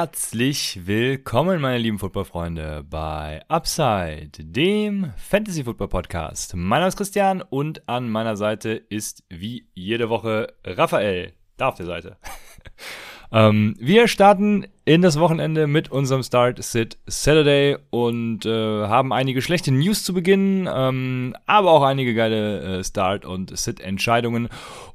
[0.00, 6.56] Herzlich willkommen, meine lieben Footballfreunde, bei Upside, dem Fantasy Football Podcast.
[6.56, 11.34] Mein Name ist Christian und an meiner Seite ist wie jede Woche Raphael.
[11.58, 12.16] Da auf der Seite.
[13.32, 18.50] ähm, wir starten in das Wochenende mit unserem Start Sit Saturday und äh,
[18.88, 24.48] haben einige schlechte News zu Beginn, ähm, aber auch einige geile äh, Start- und Sit-Entscheidungen.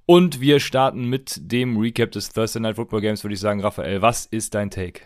[0.06, 4.02] Und wir starten mit dem Recap des Thursday Night Football Games, würde ich sagen, Raphael,
[4.02, 5.02] was ist dein Take?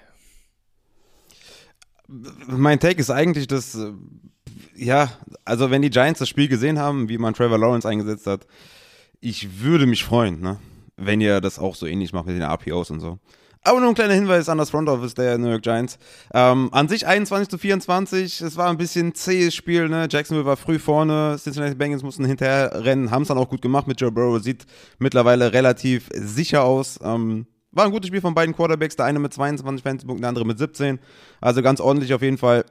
[2.47, 3.91] Mein Take ist eigentlich, dass, äh,
[4.75, 5.11] ja,
[5.45, 8.47] also wenn die Giants das Spiel gesehen haben, wie man Trevor Lawrence eingesetzt hat,
[9.21, 10.57] ich würde mich freuen, ne?
[10.99, 13.19] Wenn ihr das auch so ähnlich macht mit den RPOs und so.
[13.61, 15.99] Aber nur ein kleiner Hinweis an das Front Office der New York Giants.
[16.33, 20.07] Ähm, an sich 21 zu 24, es war ein bisschen zähes Spiel, ne?
[20.09, 23.85] Jacksonville war früh vorne, Cincinnati Bengals mussten hinterher rennen, haben es dann auch gut gemacht
[23.85, 24.65] mit Joe Burrow, sieht
[24.97, 26.99] mittlerweile relativ sicher aus.
[27.03, 30.45] Ähm, war ein gutes Spiel von beiden Quarterbacks, der eine mit 22 Fantasy-Punkten, der andere
[30.45, 30.99] mit 17.
[31.41, 32.65] Also ganz ordentlich auf jeden Fall.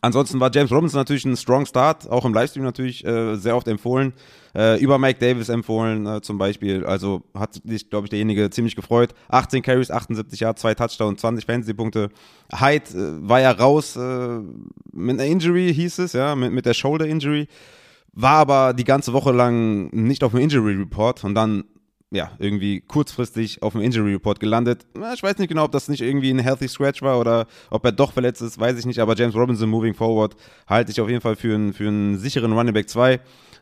[0.00, 3.66] Ansonsten war James Robinson natürlich ein strong Start, auch im Livestream natürlich äh, sehr oft
[3.66, 4.12] empfohlen.
[4.54, 6.84] Äh, über Mike Davis empfohlen äh, zum Beispiel.
[6.84, 9.14] Also hat sich, glaube ich, derjenige ziemlich gefreut.
[9.28, 12.10] 18 Carries, 78 Yards, 2 Touchdowns, 20 Fantasy-Punkte.
[12.52, 14.38] Hyde äh, war ja raus äh,
[14.92, 17.48] mit einer Injury, hieß es, ja, mit, mit der Shoulder-Injury.
[18.12, 21.64] War aber die ganze Woche lang nicht auf dem Injury Report und dann
[22.10, 24.86] ja, irgendwie kurzfristig auf dem Injury Report gelandet.
[25.14, 27.92] Ich weiß nicht genau, ob das nicht irgendwie ein Healthy Scratch war oder ob er
[27.92, 28.98] doch verletzt ist, weiß ich nicht.
[28.98, 30.34] Aber James Robinson moving forward
[30.66, 33.20] halte ich auf jeden Fall für einen, für einen sicheren Running Back 2.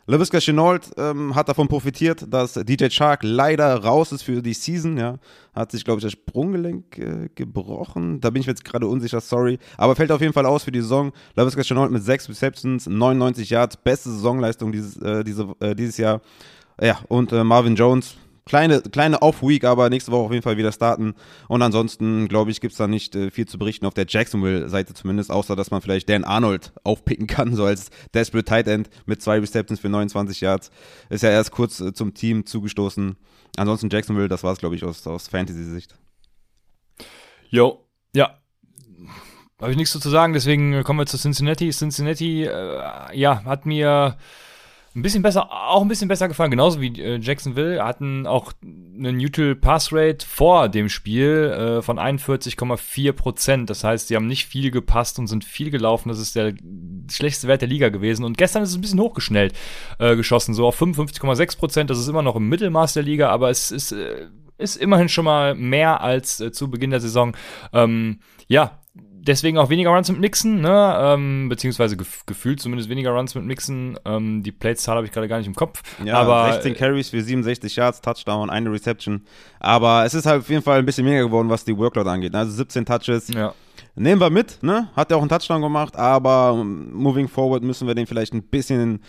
[0.09, 4.95] LaVisca Chenault ähm, hat davon profitiert, dass DJ Shark leider raus ist für die Season.
[4.95, 5.17] Ja.
[5.53, 8.21] Hat sich, glaube ich, das Sprunggelenk äh, gebrochen.
[8.21, 9.59] Da bin ich mir jetzt gerade unsicher, sorry.
[9.75, 11.11] Aber fällt auf jeden Fall aus für die Saison.
[11.35, 16.21] LaVisca Chenault mit 6 Receptions, 99 Yards, beste Saisonleistung dieses, äh, diese, äh, dieses Jahr.
[16.79, 18.15] Ja, und äh, Marvin Jones,
[18.47, 21.13] kleine, kleine Off-Week, aber nächste Woche auf jeden Fall wieder starten.
[21.47, 24.93] Und ansonsten, glaube ich, gibt es da nicht äh, viel zu berichten auf der Jacksonville-Seite
[24.93, 29.21] zumindest, außer dass man vielleicht Dan Arnold aufpicken kann, so als Desperate Tight End mit
[29.21, 30.71] zwei Receptions für 29 Yards.
[31.09, 33.17] Ist ja erst kurz äh, zum Team zugestoßen.
[33.57, 35.95] Ansonsten Jacksonville, das war es, glaube ich, aus, aus Fantasy-Sicht.
[37.49, 38.37] Jo, ja,
[39.59, 41.71] habe ich nichts zu sagen, deswegen kommen wir zu Cincinnati.
[41.71, 44.17] Cincinnati, äh, ja, hat mir
[44.97, 49.13] ein bisschen besser, auch ein bisschen besser gefallen, genauso wie äh, Jacksonville, hatten auch eine
[49.13, 53.69] Neutral Pass Rate vor dem Spiel äh, von 41,4 Prozent.
[53.69, 56.09] Das heißt, sie haben nicht viel gepasst und sind viel gelaufen.
[56.09, 56.53] Das ist der
[57.11, 58.25] schlechteste Wert der Liga gewesen.
[58.25, 59.53] Und gestern ist es ein bisschen hochgeschnellt
[59.99, 61.89] äh, geschossen, so auf 55,6 Prozent.
[61.91, 64.27] Das ist immer noch im Mittelmaß der Liga, aber es ist, äh,
[64.57, 67.37] ist immerhin schon mal mehr als äh, zu Beginn der Saison.
[67.71, 68.79] Ähm, ja,
[69.27, 70.97] deswegen auch weniger Runs mit Mixen, ne?
[70.99, 73.99] Ähm, beziehungsweise gef gefühlt zumindest weniger Runs mit Mixen.
[74.05, 75.83] Ähm, die Plates-Zahl habe ich gerade gar nicht im Kopf.
[76.03, 79.21] Ja, aber 16 Carries für 67 Yards, Touchdown, eine Reception.
[79.59, 82.33] Aber es ist halt auf jeden Fall ein bisschen weniger geworden, was die Workload angeht.
[82.33, 83.27] Also 17 Touches.
[83.29, 83.53] Ja.
[83.95, 84.89] Nehmen wir mit, ne?
[84.95, 89.01] Hat ja auch einen Touchdown gemacht, aber moving forward müssen wir den vielleicht ein bisschen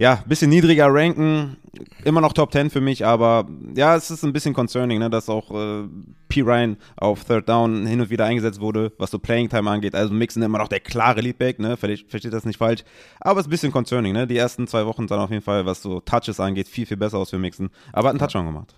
[0.00, 1.58] ja, ein bisschen niedriger ranken.
[2.04, 3.46] Immer noch Top 10 für mich, aber
[3.76, 5.88] ja, es ist ein bisschen concerning, ne, dass auch äh,
[6.30, 6.40] P.
[6.40, 9.94] Ryan auf Third Down hin und wieder eingesetzt wurde, was so Playing Time angeht.
[9.94, 12.82] Also Mixen immer noch der klare Leadback, ne, versteht das nicht falsch.
[13.20, 14.26] Aber es ist ein bisschen concerning, ne.
[14.26, 17.18] Die ersten zwei Wochen sahen auf jeden Fall, was so Touches angeht, viel, viel besser
[17.18, 17.68] aus für Mixen.
[17.92, 18.74] Aber hat einen Touchdown gemacht.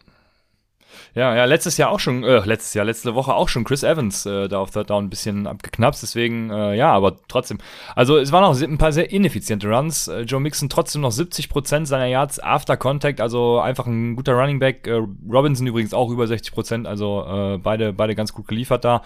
[1.14, 4.26] Ja, ja, letztes Jahr auch schon, äh, letztes Jahr, letzte Woche auch schon Chris Evans
[4.26, 7.58] äh, da auf Third Down ein bisschen abgeknapst, deswegen, äh, ja, aber trotzdem.
[7.94, 10.08] Also es waren auch ein paar sehr ineffiziente Runs.
[10.08, 14.58] Äh, Joe Mixon trotzdem noch 70% seiner Yards after Contact, also einfach ein guter Running
[14.58, 14.86] Back.
[14.86, 19.03] Äh, Robinson übrigens auch über 60%, also äh, beide, beide ganz gut geliefert da.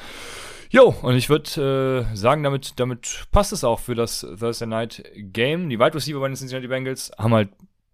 [0.70, 5.04] Jo, und ich würde äh, sagen, damit, damit passt es auch für das Thursday Night
[5.16, 5.68] Game.
[5.68, 7.50] Die Wide Receiver bei den Cincinnati Bengals haben halt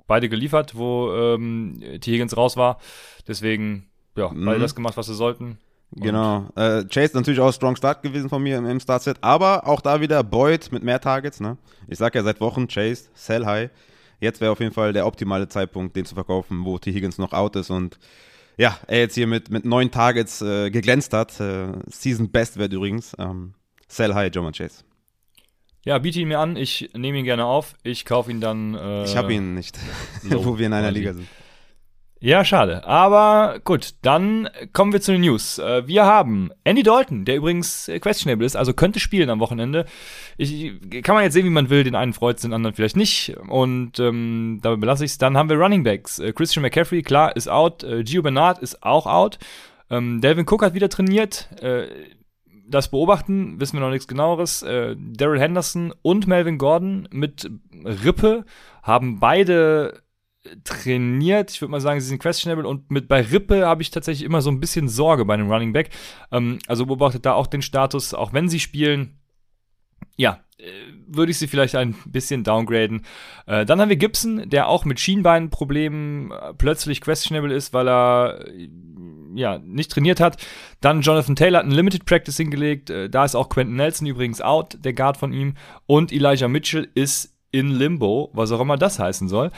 [0.06, 2.12] beide geliefert, wo ähm, T.
[2.12, 2.78] Higgins raus war.
[3.26, 4.62] Deswegen, ja, beide mhm.
[4.62, 5.58] das gemacht, was sie sollten.
[5.94, 6.48] Genau.
[6.56, 10.00] Äh, Chase natürlich auch Strong Start gewesen von mir im, im Startset, aber auch da
[10.00, 11.40] wieder Boyd mit mehr Targets.
[11.40, 11.58] Ne?
[11.86, 13.70] Ich sag ja seit Wochen Chase, sell high.
[14.20, 16.92] Jetzt wäre auf jeden Fall der optimale Zeitpunkt, den zu verkaufen, wo T.
[16.92, 17.98] Higgins noch out ist und
[18.56, 21.40] ja, er jetzt hier mit, mit neun Targets äh, geglänzt hat.
[21.40, 23.16] Äh, Season Best wird übrigens.
[23.18, 23.54] Ähm,
[23.88, 24.84] sell high, Joman Chase.
[25.84, 28.74] Ja, biete ihn mir an, ich nehme ihn gerne auf, ich kaufe ihn dann.
[28.74, 29.78] Äh, ich habe ihn nicht,
[30.22, 31.26] wo wir in einer Liga sind.
[32.24, 32.86] Ja, schade.
[32.86, 35.58] Aber gut, dann kommen wir zu den News.
[35.58, 39.86] Äh, wir haben Andy Dalton, der übrigens questionable ist, also könnte spielen am Wochenende.
[40.36, 41.82] Ich, kann man jetzt sehen, wie man will.
[41.82, 43.36] Den einen freut den anderen vielleicht nicht.
[43.48, 45.18] Und ähm, dabei belasse ich es.
[45.18, 46.20] Dann haben wir Running Backs.
[46.20, 47.82] Äh, Christian McCaffrey, klar, ist out.
[47.82, 49.40] Äh, Gio Bernard ist auch out.
[49.90, 51.48] Ähm, Delvin Cook hat wieder trainiert.
[51.60, 51.88] Äh,
[52.72, 54.62] das beobachten, wissen wir noch nichts genaueres.
[54.62, 57.50] Äh, Daryl Henderson und Melvin Gordon mit
[57.84, 58.44] Rippe
[58.82, 60.02] haben beide
[60.64, 61.50] trainiert.
[61.50, 64.42] Ich würde mal sagen, sie sind questionable und mit bei Rippe habe ich tatsächlich immer
[64.42, 65.90] so ein bisschen Sorge bei einem Running Back.
[66.30, 69.18] Ähm, also beobachtet da auch den Status, auch wenn sie spielen.
[70.16, 70.64] Ja, äh,
[71.06, 73.04] würde ich sie vielleicht ein bisschen downgraden.
[73.46, 78.46] Äh, dann haben wir Gibson, der auch mit Schienbeinproblemen äh, plötzlich questionable ist, weil er
[78.48, 78.68] äh,
[79.34, 80.36] ja nicht trainiert hat.
[80.80, 82.90] Dann Jonathan Taylor hat ein Limited Practice hingelegt.
[82.90, 85.54] Äh, da ist auch Quentin Nelson übrigens out, der Guard von ihm.
[85.86, 89.50] Und Elijah Mitchell ist in Limbo, was auch immer das heißen soll.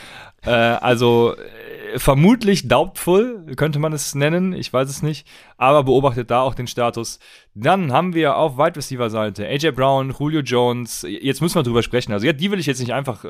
[0.44, 5.26] Äh, also äh, vermutlich doubtful könnte man es nennen, ich weiß es nicht,
[5.56, 7.20] aber beobachtet da auch den Status.
[7.54, 11.06] Dann haben wir auf Wide Receiver Seite AJ Brown, Julio Jones.
[11.08, 12.12] Jetzt müssen wir drüber sprechen.
[12.12, 13.28] Also ja, die will ich jetzt nicht einfach äh,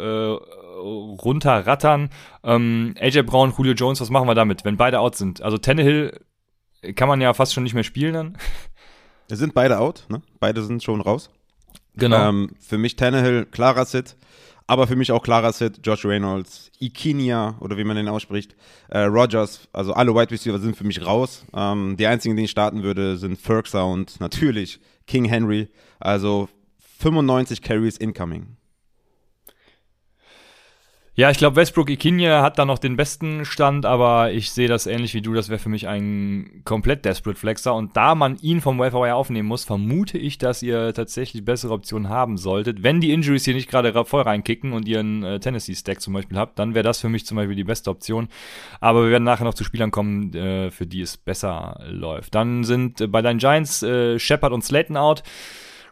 [0.78, 2.08] runterrattern.
[2.42, 5.42] Ähm, AJ Brown, Julio Jones, was machen wir damit, wenn beide out sind?
[5.42, 6.20] Also Tannehill
[6.92, 8.38] kann man ja fast schon nicht mehr spielen dann.
[9.30, 10.20] Es sind beide out, ne?
[10.38, 11.30] Beide sind schon raus.
[11.96, 12.28] Genau.
[12.28, 14.16] Ähm, für mich Tannehill, klarer Sit.
[14.66, 18.56] Aber für mich auch klarer Sit, Josh Reynolds, Ikinia oder wie man den ausspricht,
[18.88, 21.44] äh, Rogers, also alle Wide Receiver sind für mich raus.
[21.54, 25.68] Ähm, die einzigen, die ich starten würde, sind Ferguson und natürlich King Henry.
[26.00, 26.48] Also
[26.98, 28.56] 95 Carries incoming.
[31.16, 34.88] Ja, ich glaube, Westbrook Ikinye hat da noch den besten Stand, aber ich sehe das
[34.88, 35.32] ähnlich wie du.
[35.32, 37.72] Das wäre für mich ein komplett Desperate Flexer.
[37.72, 42.08] Und da man ihn vom Wire aufnehmen muss, vermute ich, dass ihr tatsächlich bessere Optionen
[42.08, 42.82] haben solltet.
[42.82, 46.36] Wenn die Injuries hier nicht gerade voll reinkicken und ihr einen äh, Tennessee-Stack zum Beispiel
[46.36, 48.26] habt, dann wäre das für mich zum Beispiel die beste Option.
[48.80, 52.34] Aber wir werden nachher noch zu Spielern kommen, äh, für die es besser läuft.
[52.34, 55.22] Dann sind äh, bei deinen Giants äh, Shepard und Slayton out.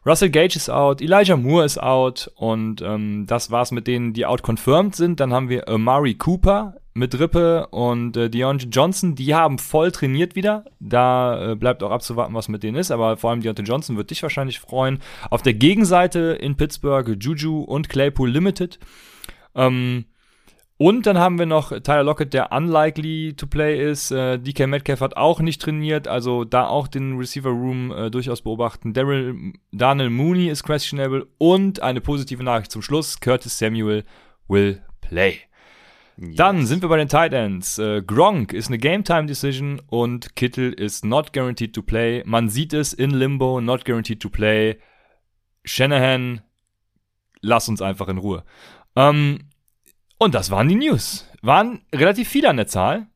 [0.04, 4.26] Russell Gage ist out, Elijah Moore ist out und ähm, das war's mit denen, die
[4.26, 5.20] out confirmed sind.
[5.20, 10.34] Dann haben wir Amari Cooper mit Rippe und äh, Deontay Johnson, die haben voll trainiert
[10.34, 10.64] wieder.
[10.81, 14.10] Da äh, bleibt auch abzuwarten, was mit denen ist, aber vor allem Deontay Johnson wird
[14.10, 14.99] dich wahrscheinlich freuen.
[15.31, 18.81] Auf der Gegenseite in Pittsburgh Juju und Claypool Limited.
[19.54, 20.06] Ähm,
[20.82, 24.11] und dann haben wir noch Tyler Lockett, der unlikely to play ist.
[24.11, 28.43] Äh, DK Metcalf hat auch nicht trainiert, also da auch den Receiver Room äh, durchaus
[28.43, 28.93] beobachten.
[28.93, 34.02] Daryl, Daniel Mooney ist questionable und eine positive Nachricht zum Schluss: Curtis Samuel
[34.49, 35.38] will play.
[36.17, 36.34] Yes.
[36.34, 37.78] Dann sind wir bei den Tight Ends.
[37.78, 42.25] Äh, Gronk ist eine Game Time Decision und Kittel ist not guaranteed to play.
[42.26, 44.78] Man sieht es in Limbo, not guaranteed to play.
[45.64, 46.40] Shanahan,
[47.40, 48.43] lass uns einfach in Ruhe.
[48.96, 49.38] Ähm,
[50.23, 51.27] und das waren die News.
[51.43, 53.09] Waren relativ viele an der Zahl.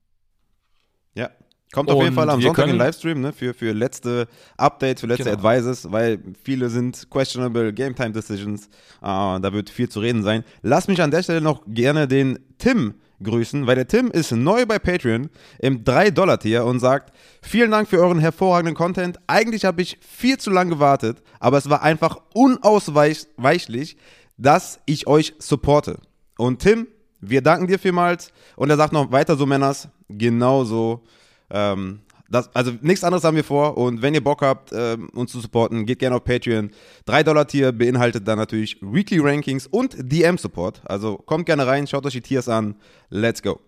[1.15, 1.31] Ja.
[1.73, 5.25] Kommt auf jeden Fall am Sonntag in Livestream, ne, für, für letzte Updates, für letzte
[5.25, 5.37] genau.
[5.37, 8.69] Advices, weil viele sind questionable Game Time Decisions.
[9.01, 10.43] Uh, da wird viel zu reden sein.
[10.63, 14.67] Lass mich an der Stelle noch gerne den Tim grüßen, weil der Tim ist neu
[14.67, 17.13] bei Patreon im 3-Dollar-Tier und sagt,
[17.43, 19.19] vielen Dank für euren hervorragenden Content.
[19.27, 23.97] Eigentlich habe ich viel zu lange gewartet, aber es war einfach unausweichlich,
[24.37, 25.99] dass ich euch supporte.
[26.37, 26.89] Und Tim,
[27.21, 28.33] wir danken dir vielmals.
[28.57, 31.03] Und er sagt noch weiter so, Männers, genauso.
[31.51, 33.77] Ähm, das, also nichts anderes haben wir vor.
[33.77, 36.71] Und wenn ihr Bock habt, ähm, uns zu supporten, geht gerne auf Patreon.
[37.07, 40.83] 3-Dollar-Tier beinhaltet dann natürlich Weekly Rankings und DM-Support.
[40.85, 42.77] Also kommt gerne rein, schaut euch die Tiers an.
[43.11, 43.61] Let's go.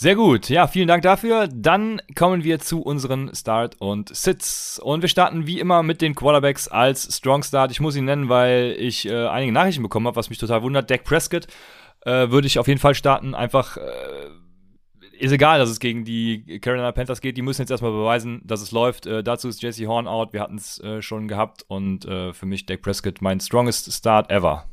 [0.00, 1.48] Sehr gut, ja, vielen Dank dafür.
[1.52, 4.78] Dann kommen wir zu unseren Start und Sits.
[4.78, 7.72] Und wir starten wie immer mit den Quarterbacks als Strong Start.
[7.72, 10.88] Ich muss ihn nennen, weil ich äh, einige Nachrichten bekommen habe, was mich total wundert.
[10.88, 11.48] Dak Prescott
[12.02, 13.34] äh, würde ich auf jeden Fall starten.
[13.34, 17.36] Einfach äh, ist egal, dass es gegen die Carolina Panthers geht.
[17.36, 19.04] Die müssen jetzt erstmal beweisen, dass es läuft.
[19.06, 20.32] Äh, dazu ist Jesse Horn out.
[20.32, 21.64] Wir hatten es äh, schon gehabt.
[21.66, 24.68] Und äh, für mich Dak Prescott mein strongest Start ever.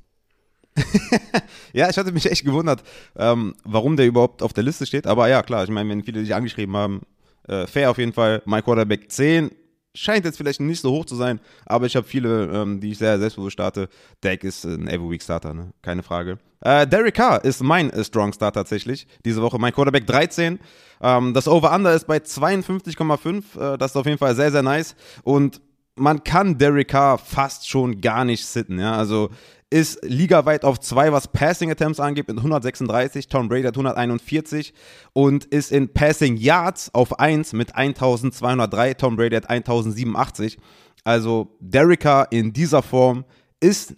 [1.73, 2.83] ja, ich hatte mich echt gewundert,
[3.15, 5.07] ähm, warum der überhaupt auf der Liste steht.
[5.07, 7.01] Aber ja, klar, ich meine, wenn viele dich angeschrieben haben,
[7.47, 8.41] äh, fair auf jeden Fall.
[8.45, 9.51] My Quarterback 10
[9.93, 12.97] scheint jetzt vielleicht nicht so hoch zu sein, aber ich habe viele, ähm, die ich
[12.97, 13.87] sehr selbstbewusst starte.
[14.21, 15.71] Dak ist ein Every-Week-Starter, ne?
[15.81, 16.37] keine Frage.
[16.61, 19.57] Äh, Derek Carr ist mein äh, Strong Start tatsächlich diese Woche.
[19.59, 20.59] Mein Quarterback 13.
[21.01, 23.73] Ähm, das Over-Under ist bei 52,5.
[23.73, 24.95] Äh, das ist auf jeden Fall sehr, sehr nice.
[25.23, 25.61] Und
[25.95, 28.79] man kann Derek Carr fast schon gar nicht sitten.
[28.79, 28.95] Ja?
[28.95, 29.29] Also
[29.75, 33.27] ist ligaweit auf zwei, was Passing Attempts angeht, mit 136.
[33.27, 34.73] Tom Brady hat 141
[35.11, 38.93] und ist in Passing Yards auf 1 mit 1203.
[38.93, 40.57] Tom Brady hat 1087.
[41.03, 43.25] Also Derricka in dieser Form
[43.59, 43.97] ist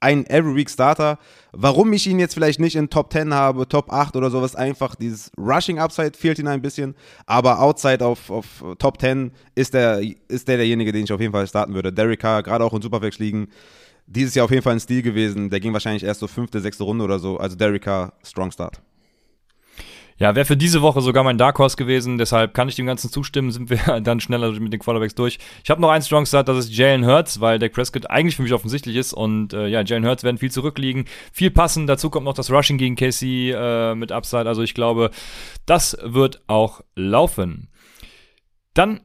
[0.00, 1.18] ein Every Week Starter.
[1.52, 4.94] Warum ich ihn jetzt vielleicht nicht in Top 10 habe, Top 8 oder sowas, einfach
[4.94, 6.94] dieses Rushing Upside fehlt ihm ein bisschen.
[7.26, 11.34] Aber Outside auf, auf Top 10 ist der, ist der derjenige, den ich auf jeden
[11.34, 12.16] Fall starten würde.
[12.16, 13.48] Carr, gerade auch in Superflex liegen,
[14.10, 15.50] dieses Jahr auf jeden Fall ein Stil gewesen.
[15.50, 17.38] Der ging wahrscheinlich erst so fünfte, sechste Runde oder so.
[17.38, 18.82] Also Derek Carr, Strong Start.
[20.18, 23.10] Ja, wäre für diese Woche sogar mein Dark Horse gewesen, deshalb kann ich dem Ganzen
[23.10, 25.38] zustimmen, sind wir dann schneller mit den Quarterbacks durch.
[25.64, 28.42] Ich habe noch einen Strong Start, das ist Jalen Hurts, weil Dak Prescott eigentlich für
[28.42, 32.26] mich offensichtlich ist und äh, ja, Jalen Hurts werden viel zurückliegen, viel passen, dazu kommt
[32.26, 35.10] noch das Rushing gegen Casey äh, mit Upside, also ich glaube,
[35.64, 37.70] das wird auch laufen.
[38.74, 39.00] Dann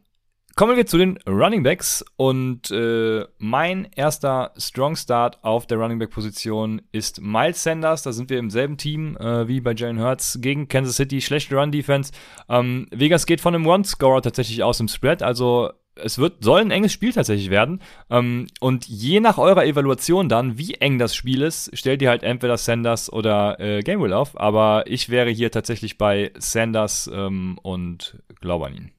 [0.58, 6.00] Kommen wir zu den Running Backs und äh, mein erster Strong Start auf der Running
[6.00, 8.04] Back Position ist Miles Sanders.
[8.04, 11.20] Da sind wir im selben Team äh, wie bei Jalen Hurts gegen Kansas City.
[11.20, 12.14] Schlechte Run Defense.
[12.48, 15.22] Ähm, Vegas geht von einem One Scorer tatsächlich aus im Spread.
[15.24, 17.82] Also es wird, soll ein enges Spiel tatsächlich werden.
[18.10, 22.24] Ähm, und je nach eurer Evaluation dann, wie eng das Spiel ist, stellt ihr halt
[22.24, 24.40] entweder Sanders oder äh, Gamewill auf.
[24.40, 28.95] Aber ich wäre hier tatsächlich bei Sanders ähm, und glaube an ihn.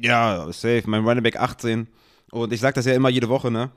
[0.00, 0.84] Ja, safe.
[0.86, 1.88] Mein Running Back 18.
[2.30, 3.70] Und ich sage das ja immer jede Woche, ne?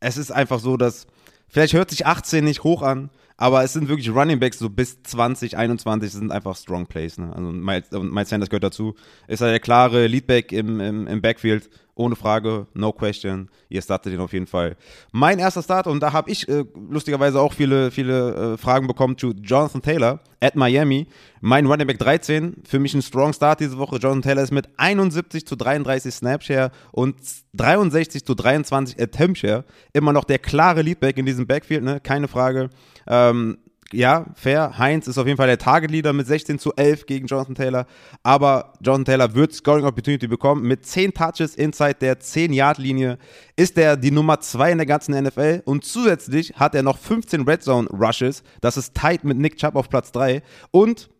[0.00, 1.06] Es ist einfach so, dass
[1.48, 5.02] vielleicht hört sich 18 nicht hoch an, aber es sind wirklich Running Backs so bis
[5.02, 7.18] 20, 21 sind einfach Strong Plays.
[7.18, 7.34] Ne?
[7.34, 8.94] Also Miles, Miles Sanders gehört dazu.
[9.26, 13.48] Ist er der klare Leadback im, im, im Backfield ohne Frage, no question.
[13.68, 14.76] Ihr startet den auf jeden Fall.
[15.12, 19.16] Mein erster Start, und da habe ich äh, lustigerweise auch viele, viele äh, Fragen bekommen
[19.16, 21.06] zu Jonathan Taylor at Miami.
[21.40, 23.96] Mein Running Back 13, für mich ein strong Start diese Woche.
[23.96, 27.16] Jonathan Taylor ist mit 71 zu 33 Snapshare und
[27.54, 32.00] 63 zu 23 Attempt Share immer noch der klare Leadback in diesem Backfield, ne?
[32.00, 32.70] keine Frage.
[33.06, 33.58] Ähm,
[33.92, 34.78] ja, fair.
[34.78, 37.86] Heinz ist auf jeden Fall der Target Leader mit 16 zu 11 gegen Jonathan Taylor.
[38.22, 40.66] Aber Jonathan Taylor wird Scoring Opportunity bekommen.
[40.66, 43.18] Mit 10 Touches inside der 10-Yard-Linie
[43.56, 45.62] ist er die Nummer 2 in der ganzen NFL.
[45.64, 48.42] Und zusätzlich hat er noch 15 Red Zone Rushes.
[48.60, 50.42] Das ist tight mit Nick Chubb auf Platz 3.
[50.70, 51.10] Und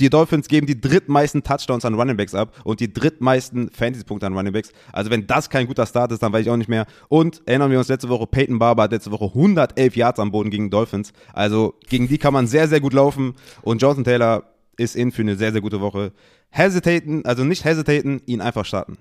[0.00, 4.72] die Dolphins geben die drittmeisten Touchdowns an Runningbacks ab und die drittmeisten Fantasy-Punkte an Runningbacks.
[4.92, 6.86] Also wenn das kein guter Start ist, dann weiß ich auch nicht mehr.
[7.08, 10.50] Und erinnern wir uns letzte Woche, Peyton Barber hat letzte Woche 111 Yards am Boden
[10.50, 11.12] gegen Dolphins.
[11.32, 13.34] Also gegen die kann man sehr, sehr gut laufen.
[13.62, 14.44] Und Jonathan Taylor
[14.76, 16.12] ist in für eine sehr, sehr gute Woche.
[16.50, 18.98] Hesitaten, also nicht hesitaten, ihn einfach starten.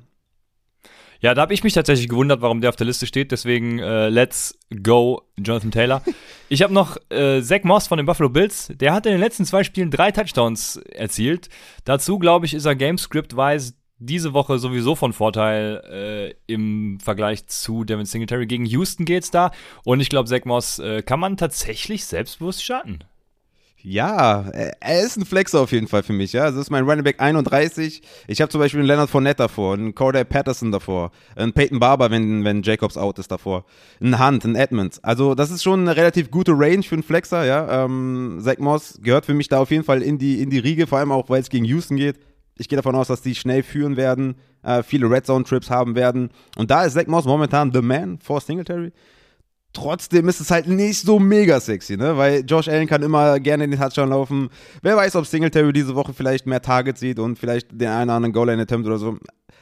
[1.21, 3.31] Ja, da habe ich mich tatsächlich gewundert, warum der auf der Liste steht.
[3.31, 6.01] Deswegen äh, let's go, Jonathan Taylor.
[6.49, 8.71] ich habe noch äh, Zach Moss von den Buffalo Bills.
[8.73, 11.49] Der hat in den letzten zwei Spielen drei Touchdowns erzielt.
[11.85, 15.83] Dazu, glaube ich, ist er Gamescript-wise diese Woche sowieso von Vorteil
[16.47, 18.47] äh, im Vergleich zu Devin Singletary.
[18.47, 19.51] Gegen Houston geht's da.
[19.83, 22.99] Und ich glaube, Zach Moss äh, kann man tatsächlich selbstbewusst starten.
[23.83, 26.33] Ja, er ist ein Flexer auf jeden Fall für mich.
[26.33, 28.01] Ja, das ist mein Running Back 31.
[28.27, 32.11] Ich habe zum Beispiel einen Leonard Fournette davor, einen Corday Patterson davor, einen Peyton Barber,
[32.11, 33.65] wenn, wenn Jacobs out ist davor,
[33.99, 35.03] einen Hunt, einen Edmonds.
[35.03, 37.43] Also das ist schon eine relativ gute Range für einen Flexer.
[37.45, 40.59] Ja, ähm, Zach Moss gehört für mich da auf jeden Fall in die in die
[40.59, 42.19] Riege, vor allem auch, weil es gegen Houston geht.
[42.57, 45.95] Ich gehe davon aus, dass die schnell führen werden, äh, viele Red Zone Trips haben
[45.95, 46.29] werden.
[46.55, 48.91] Und da ist Zach Moss momentan the man for Singletary.
[49.73, 52.17] Trotzdem ist es halt nicht so mega sexy, ne?
[52.17, 54.49] Weil Josh Allen kann immer gerne in den Touchdown laufen.
[54.81, 58.15] Wer weiß, ob Singletary diese Woche vielleicht mehr Targets sieht und vielleicht den einen oder
[58.15, 59.17] anderen Goal-Line-Attempt oder so.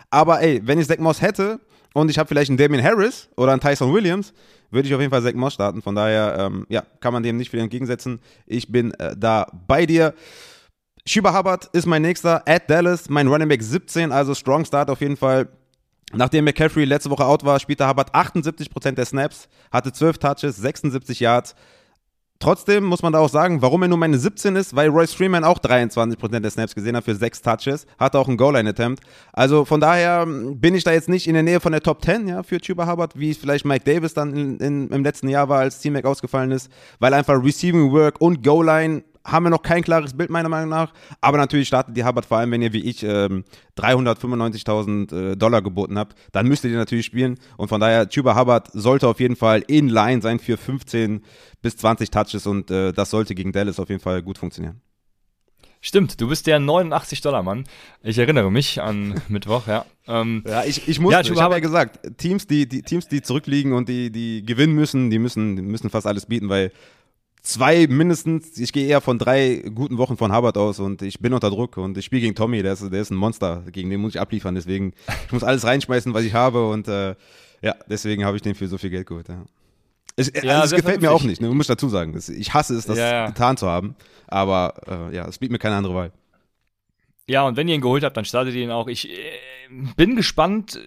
[0.10, 1.60] Aber ey, wenn ich Zach Moss hätte
[1.94, 4.34] und ich habe vielleicht einen Damien Harris oder einen Tyson Williams,
[4.72, 5.84] würde ich auf jeden Fall Zach Moss starten.
[5.84, 8.20] Von daher, ähm, ja, kann man dem nicht viel entgegensetzen.
[8.48, 10.16] Ich bin äh, da bei dir.
[11.06, 12.44] Schuber Hubbard ist mein nächster.
[12.48, 15.50] At Dallas, mein Running Back 17, also Strong Start auf jeden Fall.
[16.14, 21.20] Nachdem McCaffrey letzte Woche out war, spielte Hubbard 78% der Snaps, hatte 12 Touches, 76
[21.20, 21.56] Yards.
[22.42, 25.44] Trotzdem muss man da auch sagen, warum er nur meine 17 ist, weil Royce Freeman
[25.44, 29.04] auch 23% der Snaps gesehen hat für 6 Touches, hatte auch einen Goal-Line-Attempt.
[29.34, 32.30] Also von daher bin ich da jetzt nicht in der Nähe von der Top 10
[32.30, 35.60] ja, für Chuba Hubbard, wie vielleicht Mike Davis dann in, in, im letzten Jahr war,
[35.60, 40.14] als T-Mac ausgefallen ist, weil einfach Receiving Work und Goal-Line haben wir noch kein klares
[40.14, 40.94] Bild, meiner Meinung nach.
[41.22, 43.44] Aber natürlich startet die Hubbard vor allem, wenn ihr wie ich ähm,
[43.78, 47.38] 395.000 äh, Dollar geboten habt, dann müsst ihr natürlich spielen.
[47.58, 51.24] Und von daher, Tuba Hubbard sollte auf jeden Fall in Line sein für 15
[51.62, 54.82] bis 20 Touches und äh, das sollte gegen Dallas auf jeden Fall gut funktionieren.
[55.82, 57.64] Stimmt, du bist der 89-Dollar-Mann.
[58.04, 59.86] Ich erinnere mich an Mittwoch, ja.
[60.08, 63.22] Ähm, ja, ich, ich muss, ja, ich habe ja gesagt, Teams, die, die Teams, die
[63.22, 66.74] zurückliegen und die, die gewinnen müssen, die müssen, die müssen fast alles bieten, weil
[67.42, 71.34] zwei mindestens, ich gehe eher von drei guten Wochen von Harvard aus und ich bin
[71.34, 74.02] unter Druck und ich spiele gegen Tommy, der ist, der ist ein Monster, gegen den
[74.02, 74.94] muss ich abliefern, deswegen,
[75.26, 77.16] ich muss alles reinschmeißen, was ich habe und äh,
[77.62, 79.28] ja, deswegen habe ich den für so viel Geld geholt.
[79.28, 79.44] Ja.
[80.16, 82.18] Es, ja, also es gefällt mir auch nicht, ne, muss ich dazu sagen.
[82.18, 83.28] Ich hasse es, das ja, ja.
[83.28, 83.96] getan zu haben,
[84.28, 86.12] aber äh, ja, es bietet mir keine andere Wahl.
[87.28, 88.88] Ja, und wenn ihr ihn geholt habt, dann startet ihr ihn auch.
[88.88, 89.14] Ich äh,
[89.96, 90.80] bin gespannt,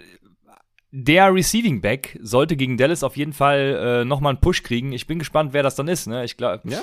[0.93, 4.93] der Receiving Back sollte gegen Dallas auf jeden Fall äh, nochmal einen Push kriegen.
[4.93, 6.07] Ich bin gespannt, wer das dann ist.
[6.07, 6.25] Ne?
[6.25, 6.81] Ich glaube, Ja.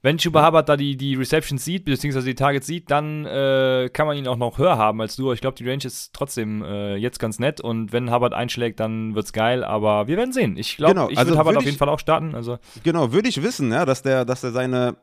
[0.00, 4.06] wenn Chuba Hubbard da die, die Receptions sieht, beziehungsweise die Targets sieht, dann äh, kann
[4.06, 5.32] man ihn auch noch höher haben als du.
[5.32, 9.16] Ich glaube, die Range ist trotzdem äh, jetzt ganz nett und wenn Hubbard einschlägt, dann
[9.16, 10.56] wird's geil, aber wir werden sehen.
[10.56, 12.36] Ich glaube, Genau, ich also würde Hubbard auf jeden Fall auch starten.
[12.36, 14.94] Also Genau, würde ich wissen, ja, dass der, dass er seine,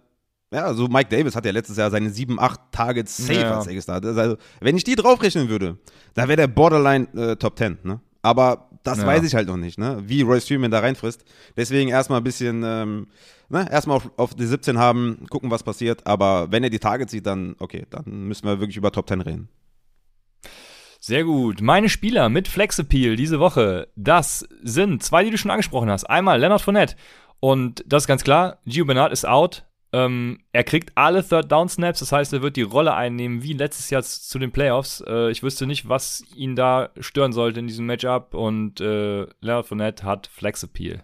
[0.54, 3.58] ja, so Mike Davis hat ja letztes Jahr seine 7, 8 Targets safe Ja.
[3.58, 4.18] als er gestartet.
[4.18, 5.78] Also, wenn ich die draufrechnen würde,
[6.14, 8.00] da wäre der Borderline äh, Top 10, ne?
[8.22, 9.08] Aber das Ja.
[9.08, 10.02] weiß ich halt noch nicht, ne?
[10.06, 11.24] Wie Royce Freeman da reinfrisst.
[11.56, 13.08] Deswegen erstmal ein bisschen, ähm,
[13.50, 16.06] ne, erstmal auf, auf die 17 haben, gucken, was passiert.
[16.06, 19.22] Aber wenn er die Targets sieht, dann, okay, dann müssen wir wirklich über Top 10
[19.22, 19.50] reden.
[21.02, 21.62] Sehr gut.
[21.62, 26.04] Meine Spieler mit Flex Appeal diese Woche, das sind zwei, die du schon angesprochen hast.
[26.10, 26.96] Einmal Leonard Fournette.
[27.40, 29.66] Und das ist ganz klar, Gio Bernard ist out.
[29.92, 33.54] Ähm, er kriegt alle Third Down Snaps, das heißt, er wird die Rolle einnehmen wie
[33.54, 35.04] letztes Jahr zu den Playoffs.
[35.08, 38.36] Äh, ich wüsste nicht, was ihn da stören sollte in diesem Matchup.
[38.36, 41.04] Und äh, Leonard Fournette hat Flex Appeal.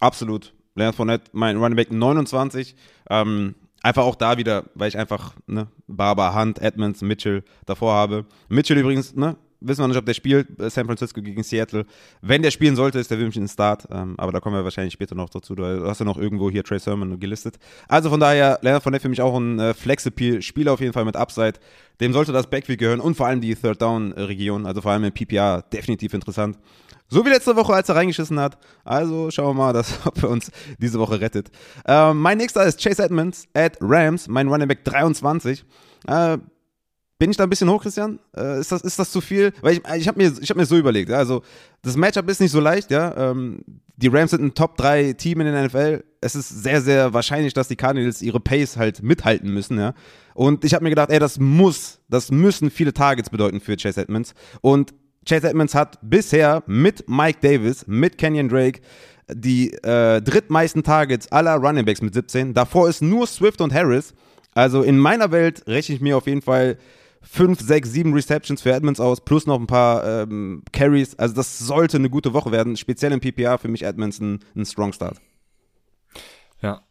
[0.00, 0.52] Absolut.
[0.74, 2.74] Leonard Fournette, mein Running Back 29.
[3.08, 8.26] Ähm, einfach auch da wieder, weil ich einfach, ne, Barber, Hunt, Edmonds, Mitchell davor habe.
[8.48, 11.86] Mitchell übrigens, ne, wissen wir nicht, ob der spielt, äh, San Francisco gegen Seattle.
[12.20, 13.86] Wenn der spielen sollte, ist der wirklich ein Start.
[13.90, 15.54] Ähm, aber da kommen wir wahrscheinlich später noch dazu.
[15.54, 17.58] Du hast ja noch irgendwo hier Trey Sermon gelistet.
[17.88, 21.16] Also von daher, Leonard Fournette für mich auch ein äh, Flex-Appeal-Spieler auf jeden Fall mit
[21.16, 21.54] Upside.
[22.00, 25.62] Dem sollte das Backfield gehören und vor allem die Third-Down-Region, also vor allem im PPR,
[25.72, 26.58] definitiv interessant.
[27.12, 28.56] So wie letzte Woche, als er reingeschissen hat.
[28.84, 31.50] Also schauen wir mal, dass, ob er uns diese Woche rettet.
[31.86, 35.64] Ähm, mein nächster ist Chase Edmonds at Rams, mein Running Back 23.
[36.06, 36.38] Äh,
[37.20, 38.18] bin ich da ein bisschen hoch, Christian?
[38.34, 39.52] Äh, ist, das, ist das zu viel?
[39.60, 41.42] Weil ich, ich habe mir, hab mir so überlegt, ja, also
[41.82, 43.30] das Matchup ist nicht so leicht, ja.
[43.30, 43.60] Ähm,
[43.96, 46.02] die Rams sind ein Top-3-Team in der NFL.
[46.22, 49.92] Es ist sehr, sehr wahrscheinlich, dass die Cardinals ihre Pace halt mithalten müssen, ja.
[50.32, 54.00] Und ich habe mir gedacht, ey, das muss, das müssen viele Targets bedeuten für Chase
[54.00, 54.34] Edmonds.
[54.62, 54.94] Und
[55.28, 58.80] Chase Edmonds hat bisher mit Mike Davis, mit Kenyon Drake
[59.28, 62.54] die äh, drittmeisten Targets aller Running Backs mit 17.
[62.54, 64.14] Davor ist nur Swift und Harris.
[64.54, 66.78] Also in meiner Welt rechne ich mir auf jeden Fall
[67.22, 71.18] 5, 6, 7 Receptions für Edmonds aus, plus noch ein paar ähm, Carries.
[71.18, 72.76] Also das sollte eine gute Woche werden.
[72.76, 75.20] Speziell im PPR für mich Edmonds ein, ein Strong Start.
[76.62, 76.82] Ja.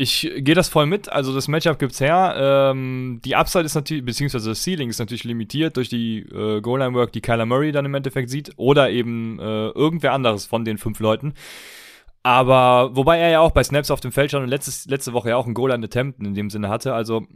[0.00, 1.10] Ich gehe das voll mit.
[1.10, 2.34] Also das Matchup gibt's her.
[2.38, 7.12] Ähm, die Upside ist natürlich, beziehungsweise das Ceiling ist natürlich limitiert durch die äh, Goal-Line-Work,
[7.12, 8.52] die Kyler Murray dann im Endeffekt sieht.
[8.56, 11.34] Oder eben äh, irgendwer anderes von den fünf Leuten.
[12.28, 15.30] Aber wobei er ja auch bei Snaps auf dem Feld stand und letztes, letzte Woche
[15.30, 16.92] ja auch ein Goal an Attempten in dem Sinne hatte.
[16.92, 17.26] Also,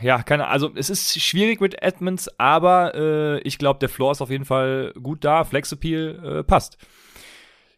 [0.00, 4.20] ja, keine Also es ist schwierig mit Edmonds, aber äh, ich glaube, der Floor ist
[4.20, 5.44] auf jeden Fall gut da.
[5.44, 6.76] Flex Appeal äh, passt.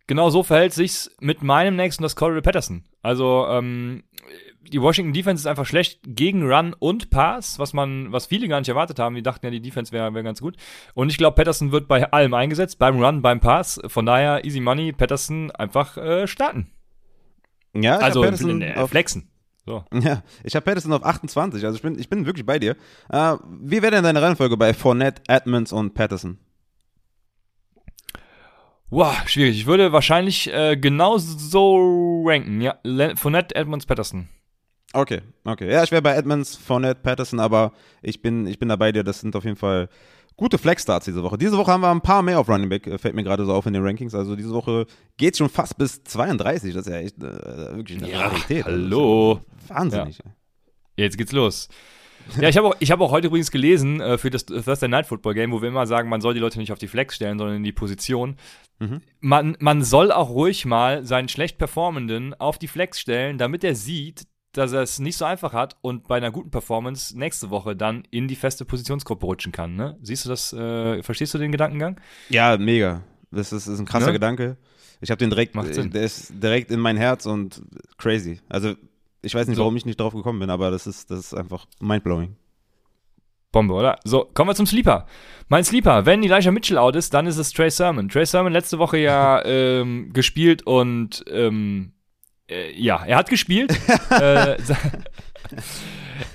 [0.07, 2.83] Genau so verhält sich's mit meinem nächsten, das Corey Patterson.
[3.03, 4.03] Also, ähm,
[4.73, 8.59] die Washington Defense ist einfach schlecht gegen Run und Pass, was man, was viele gar
[8.59, 9.15] nicht erwartet haben.
[9.15, 10.57] Die dachten ja, die Defense wäre wär ganz gut.
[10.95, 13.81] Und ich glaube, Patterson wird bei allem eingesetzt, beim Run, beim Pass.
[13.87, 16.71] Von daher, easy money, Patterson einfach äh, starten.
[17.75, 19.29] Ja, ich also Patterson äh, auf, flexen.
[19.67, 19.85] So.
[19.93, 21.65] ja, ich habe Patterson auf 28.
[21.65, 22.77] Also ich bin, ich bin wirklich bei dir.
[23.11, 26.39] Äh, wie wäre denn deine Reihenfolge bei Fournette, Edmonds und Patterson?
[28.91, 29.57] Wow, schwierig.
[29.57, 32.61] Ich würde wahrscheinlich äh, genau so ranken.
[32.61, 32.79] Ja,
[33.17, 34.29] Fournette, Edmonds, Patterson.
[34.95, 35.71] Okay, okay.
[35.71, 39.03] Ja, ich wäre bei Edmonds, Fournette, Patterson, aber ich bin, ich bin da bei dir.
[39.03, 39.89] Das sind auf jeden Fall
[40.37, 41.37] gute Flex-Starts diese Woche.
[41.37, 43.53] Diese Woche haben wir ein paar mehr auf Running Back, äh, fällt mir gerade so
[43.53, 44.15] auf in den Rankings.
[44.15, 46.75] Also diese Woche geht schon fast bis 32.
[46.75, 48.67] Das ist ja echt äh, wirklich eine Ja, Rarität.
[48.67, 49.33] Also, hallo.
[49.59, 50.19] ist ja Wahnsinnig.
[50.97, 51.69] Jetzt geht's los.
[52.41, 55.07] Ja, ich habe auch, ich hab auch heute übrigens gelesen äh, für das Thursday Night
[55.07, 57.37] Football Game, wo wir immer sagen, man soll die Leute nicht auf die Flex stellen,
[57.39, 58.37] sondern in die Position.
[58.79, 59.01] Mhm.
[59.21, 63.75] Man, man soll auch ruhig mal seinen schlecht Performenden auf die Flex stellen, damit er
[63.75, 64.27] sieht,
[64.57, 68.05] dass er es nicht so einfach hat und bei einer guten Performance nächste Woche dann
[68.11, 69.77] in die feste Positionsgruppe rutschen kann.
[69.77, 69.99] Ne?
[70.03, 72.01] Siehst du das, äh, verstehst du den Gedankengang?
[72.29, 73.03] Ja, mega.
[73.31, 74.13] Das ist, ist ein krasser Ne?
[74.15, 74.57] Gedanke.
[75.01, 77.63] Ich habe den direkt, der ist direkt in mein Herz und
[77.99, 78.41] crazy.
[78.49, 78.75] Also
[79.23, 79.63] ich weiß nicht, So.
[79.63, 82.37] warum ich nicht drauf gekommen bin, aber das ist, das ist einfach mindblowing.
[83.53, 83.99] Bombe, oder?
[84.05, 85.07] So, kommen wir zum Sleeper.
[85.49, 88.09] Mein Sleeper, wenn Elijah Mitchell out ist, dann ist es Trey Sermon.
[88.09, 91.94] Trey Sermon letzte Woche ja ähm, gespielt und ähm, äh,
[92.77, 93.73] ja, er hat gespielt.
[94.11, 94.57] äh,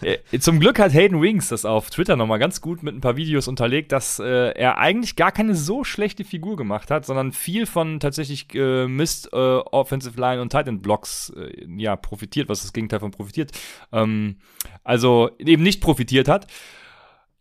[0.02, 3.16] Äh, Zum Glück hat Hayden Wings das auf Twitter nochmal ganz gut mit ein paar
[3.16, 7.66] Videos unterlegt, dass äh, er eigentlich gar keine so schlechte Figur gemacht hat, sondern viel
[7.66, 12.62] von tatsächlich äh, Mist äh, Offensive Line und Tight End Blocks äh, ja profitiert, was
[12.62, 13.52] das Gegenteil von profitiert.
[13.92, 14.38] Ähm,
[14.84, 16.48] also eben nicht profitiert hat.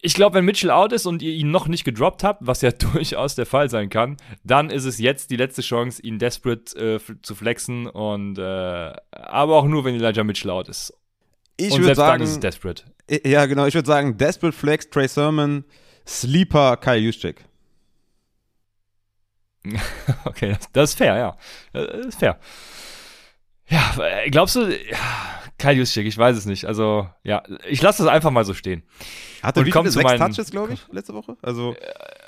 [0.01, 2.71] Ich glaube, wenn Mitchell out ist und ihr ihn noch nicht gedroppt habt, was ja
[2.93, 7.01] durchaus der Fall sein kann, dann ist es jetzt die letzte Chance, ihn desperate äh,
[7.23, 10.95] zu flexen und äh, aber auch nur, wenn Elijah Mitchell out ist.
[11.57, 12.85] Ich und würde sagen, ist es desperate.
[13.25, 15.65] ja genau, ich würde sagen, Desperate Flex, Trey Sermon,
[16.07, 17.45] Sleeper, Kyle Juszczyk.
[20.25, 21.37] okay, das, das, ist fair, ja.
[21.73, 22.39] Das ist fair.
[23.69, 23.95] Ja,
[24.31, 26.66] glaubst du, ja, Kyle Juszczyk, ich weiß es nicht.
[26.66, 28.85] Also, ja, ich lasse das einfach mal so stehen.
[29.42, 31.37] Hatte wie viele sechs Touches, glaube ich, letzte Woche?
[31.42, 31.75] Also,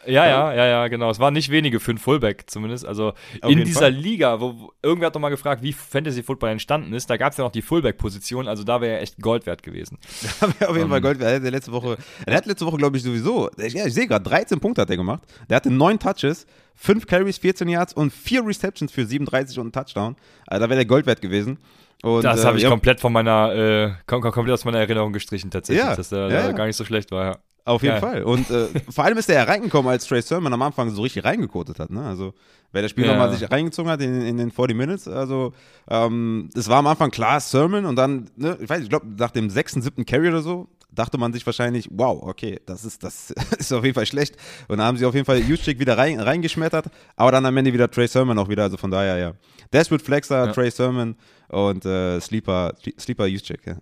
[0.07, 1.11] ja, ja, ja, ja, genau.
[1.11, 2.87] Es waren nicht wenige für einen Fullback zumindest.
[2.87, 3.13] Also
[3.47, 3.91] in dieser Fall.
[3.91, 7.39] Liga, wo, irgendwer hat doch mal gefragt, wie Fantasy Football entstanden ist, da gab es
[7.39, 9.99] ja noch die Fullback-Position, also da wäre er echt Gold wert gewesen.
[10.41, 11.03] Da wäre auf jeden um, Fall ähm.
[11.03, 11.45] Gold wert.
[11.45, 14.59] Der letzte Woche, er hat letzte Woche, glaube ich, sowieso, ja, ich sehe gerade, 13
[14.59, 15.23] Punkte hat er gemacht.
[15.49, 19.73] Der hatte neun Touches, fünf Carries, 14 Yards und vier Receptions für 37 und einen
[19.73, 20.17] Touchdown.
[20.47, 21.59] Also da wäre der Gold wert gewesen.
[22.03, 22.71] Und, das habe ich äh, ja.
[22.71, 26.67] komplett von meiner, äh, komplett aus meiner Erinnerung gestrichen tatsächlich, ja, dass der ja, gar
[26.67, 27.25] nicht so schlecht war.
[27.25, 27.37] Ja.
[27.65, 27.99] Auf jeden.
[27.99, 28.23] Fall.
[28.23, 31.25] Und äh, vor allem ist er ja reingekommen, als Trey Sermon am Anfang so richtig
[31.25, 31.91] reingekotet hat.
[31.91, 32.03] Ne?
[32.03, 32.33] Also,
[32.73, 33.13] wer das Spiel ja.
[33.13, 35.53] nochmal sich reingezogen hat in, in, den 40 Minutes, also,
[35.89, 39.31] ähm, es war am Anfang klar Sermon und dann, ne, ich weiß, ich glaube, nach
[39.31, 43.31] dem sechsten, siebten Carry oder so, dachte man sich wahrscheinlich, wow, okay, das ist, das
[43.59, 44.37] ist auf jeden Fall schlecht.
[44.69, 47.73] Und dann haben sie auf jeden Fall Juszczyk wieder rein, reingeschmettert, aber dann am Ende
[47.73, 49.33] wieder Trey Sermon auch wieder, also von daher, ja.
[49.73, 50.53] Desperate Flexer, ja.
[50.53, 51.17] Trey Sermon
[51.49, 53.77] und äh, Sleeper, Sleeper Juszczyk, ja.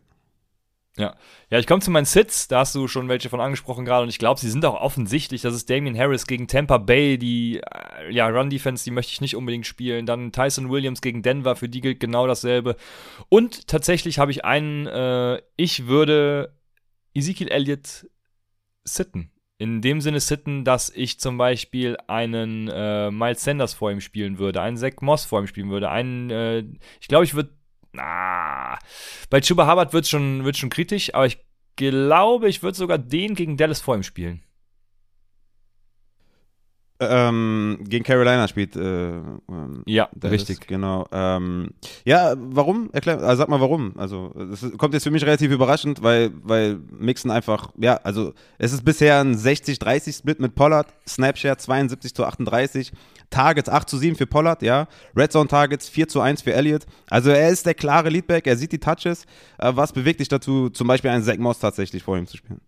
[0.99, 1.15] Ja,
[1.49, 4.09] ja, ich komme zu meinen Sits, da hast du schon welche von angesprochen gerade und
[4.09, 5.43] ich glaube, sie sind auch offensichtlich.
[5.43, 9.37] Das ist Damian Harris gegen Tampa Bay, die äh, ja, Run-Defense, die möchte ich nicht
[9.37, 10.07] unbedingt spielen.
[10.07, 12.75] Dann Tyson Williams gegen Denver, für die gilt genau dasselbe.
[13.29, 16.58] Und tatsächlich habe ich einen, äh, ich würde
[17.19, 18.07] Ezekiel Elliott
[18.85, 19.31] sitten.
[19.59, 24.39] In dem Sinne sitten, dass ich zum Beispiel einen äh, Miles Sanders vor ihm spielen
[24.39, 26.65] würde, einen Zach Moss vor ihm spielen würde, einen, äh,
[27.01, 27.51] ich glaube, ich würde
[27.93, 28.79] na,
[29.31, 31.39] bei Chuba Hubbard wird es schon, wird's schon kritisch, aber ich
[31.77, 34.43] glaube, ich würde sogar den gegen Dallas vor ihm spielen.
[37.01, 38.75] Ähm, gegen Carolina spielt.
[38.75, 40.67] Äh, ähm, ja, richtig.
[40.67, 41.07] genau.
[41.13, 41.71] Ähm,
[42.05, 42.91] ja, warum?
[42.93, 43.93] Erklär, also sag mal warum.
[43.97, 48.73] Also, es kommt jetzt für mich relativ überraschend, weil, weil Mixon einfach, ja, also es
[48.73, 52.91] ist bisher ein 60-30-Split mit Pollard, Snapshare 72 zu 38,
[53.31, 56.85] Targets 8 zu 7 für Pollard, ja, Red Zone Targets 4 zu 1 für Elliott.
[57.09, 59.25] Also er ist der klare Leadback, er sieht die Touches.
[59.59, 62.61] Äh, was bewegt dich dazu, zum Beispiel einen Zach Moss tatsächlich vor ihm zu spielen?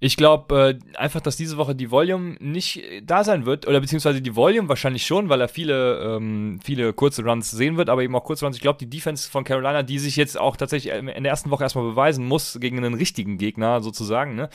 [0.00, 4.22] Ich glaube äh, einfach, dass diese Woche die Volume nicht da sein wird, oder beziehungsweise
[4.22, 8.14] die Volume wahrscheinlich schon, weil er viele, ähm, viele kurze Runs sehen wird, aber eben
[8.14, 8.56] auch kurze Runs.
[8.56, 11.64] Ich glaube, die Defense von Carolina, die sich jetzt auch tatsächlich in der ersten Woche
[11.64, 14.48] erstmal beweisen muss gegen einen richtigen Gegner sozusagen, ne?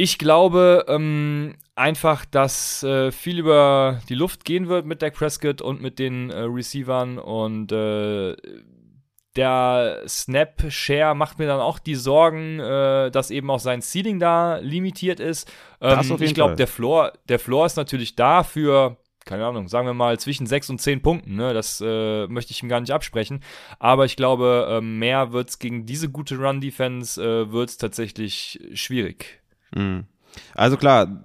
[0.00, 5.60] Ich glaube ähm, einfach, dass äh, viel über die Luft gehen wird mit Dak Prescott
[5.60, 8.36] und mit den äh, Receivern und äh,
[9.38, 14.56] der Snap-Share macht mir dann auch die Sorgen, äh, dass eben auch sein Ceiling da
[14.56, 15.50] limitiert ist.
[15.80, 19.94] Ähm, ich glaube, der Floor, der Floor ist natürlich da für, keine Ahnung, sagen wir
[19.94, 21.36] mal zwischen 6 und 10 Punkten.
[21.36, 21.54] Ne?
[21.54, 23.44] Das äh, möchte ich ihm gar nicht absprechen.
[23.78, 28.58] Aber ich glaube, äh, mehr wird es gegen diese gute Run-Defense äh, wird es tatsächlich
[28.74, 29.40] schwierig.
[29.70, 30.06] Mhm.
[30.54, 31.22] Also klar,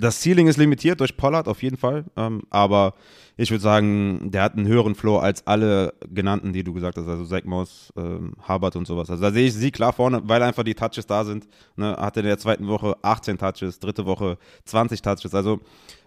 [0.00, 2.94] das Ceiling ist limitiert durch Pollard auf jeden Fall, ähm, aber
[3.36, 7.06] ich würde sagen, der hat einen höheren Floor als alle genannten, die du gesagt hast,
[7.06, 9.10] also Zach Moss, ähm, Hubbard und sowas.
[9.10, 11.48] Also da sehe ich sie klar vorne, weil einfach die Touches da sind.
[11.76, 11.96] Ne?
[11.96, 15.34] Hatte in der zweiten Woche 18 Touches, dritte Woche 20 Touches.
[15.34, 15.60] Also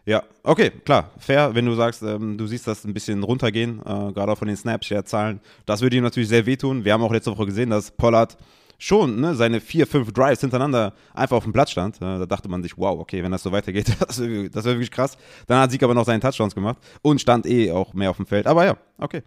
[0.06, 4.12] ja, okay, klar, fair, wenn du sagst, ähm, du siehst das ein bisschen runtergehen, äh,
[4.12, 5.40] gerade auch von den Snapshare-Zahlen.
[5.66, 6.84] Das würde ihm natürlich sehr wehtun.
[6.84, 8.38] Wir haben auch letzte Woche gesehen, dass Pollard
[8.78, 12.02] schon ne, seine vier, fünf Drives hintereinander einfach auf dem Platz stand.
[12.02, 15.18] Da dachte man sich, wow, okay, wenn das so weitergeht, das wäre wär wirklich krass.
[15.48, 18.26] Dann hat Sieg aber noch seinen Touchdowns gemacht und stand eh auch mehr auf dem
[18.26, 18.48] Feld.
[18.48, 19.24] Aber ja, okay.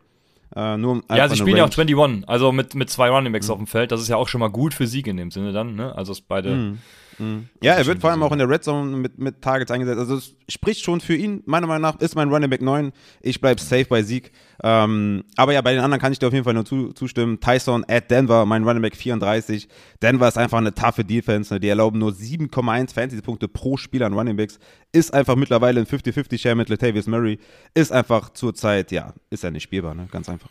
[0.54, 3.52] Äh, nur ja, sie spielen ja auch 21, also mit, mit zwei Running Backs mhm.
[3.52, 3.92] auf dem Feld.
[3.92, 5.94] Das ist ja auch schon mal gut für Sieg in dem Sinne dann, ne?
[5.94, 6.50] Also es beide.
[6.50, 6.78] Mhm.
[7.18, 7.48] Mhm.
[7.62, 9.98] Ja, er wird vor allem auch in der Red Zone mit, mit Targets eingesetzt.
[9.98, 11.42] Also es spricht schon für ihn.
[11.46, 12.92] Meiner Meinung nach ist mein Running Back 9.
[13.20, 14.32] Ich bleibe safe bei Sieg.
[14.62, 17.40] Ähm, aber ja, bei den anderen kann ich dir auf jeden Fall nur zu, zustimmen.
[17.40, 19.68] Tyson at Denver, mein Running Back 34.
[20.02, 21.52] Denver ist einfach eine taffe Defense.
[21.54, 21.60] Ne?
[21.60, 24.58] Die erlauben nur 7,1 Fantasy-Punkte pro Spiel an Running Backs.
[24.92, 27.38] Ist einfach mittlerweile ein 50-50-Share mit Latavius Murray.
[27.74, 30.08] Ist einfach zurzeit, ja, ist ja nicht spielbar, ne?
[30.10, 30.50] Ganz einfach.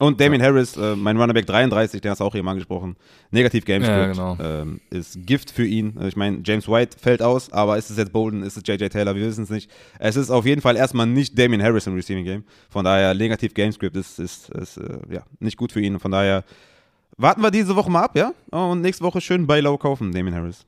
[0.00, 0.48] Und Damien ja.
[0.48, 2.96] Harris, äh, mein Runnerback 33, der hast du auch eben angesprochen.
[3.30, 4.36] Negativ Gamescript ja, genau.
[4.40, 5.98] ähm, ist Gift für ihn.
[6.06, 9.16] Ich meine, James White fällt aus, aber ist es jetzt Bolden, ist es JJ Taylor,
[9.16, 9.70] wir wissen es nicht.
[9.98, 12.44] Es ist auf jeden Fall erstmal nicht Damien Harris im Receiving Game.
[12.70, 15.98] Von daher, negativ Gamescript ist, ist, ist äh, ja, nicht gut für ihn.
[15.98, 16.44] Von daher
[17.16, 18.32] warten wir diese Woche mal ab, ja?
[18.50, 20.64] Und nächste Woche schön bei Low kaufen, Damien Harris.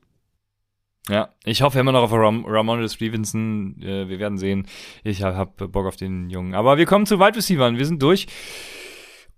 [1.09, 3.81] Ja, ich hoffe immer noch auf Ram Ramon Stevenson.
[3.81, 4.67] Äh, wir werden sehen.
[5.03, 6.53] Ich habe hab Bock auf den Jungen.
[6.53, 7.73] Aber wir kommen zu Wide Receivers.
[7.75, 8.27] Wir sind durch.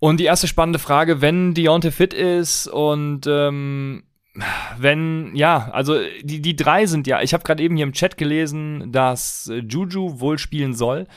[0.03, 4.03] Und die erste spannende Frage, wenn Deontay fit ist und ähm,
[4.77, 8.17] wenn, ja, also die, die drei sind ja, ich habe gerade eben hier im Chat
[8.17, 11.07] gelesen, dass Juju wohl spielen soll.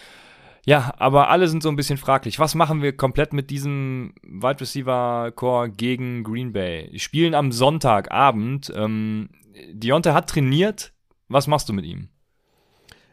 [0.66, 2.38] Ja, aber alle sind so ein bisschen fraglich.
[2.38, 6.88] Was machen wir komplett mit diesem Wide Receiver Core gegen Green Bay?
[6.92, 8.72] Die spielen am Sonntagabend.
[8.76, 9.30] Ähm,
[9.72, 10.92] Deontay hat trainiert.
[11.26, 12.08] Was machst du mit ihm?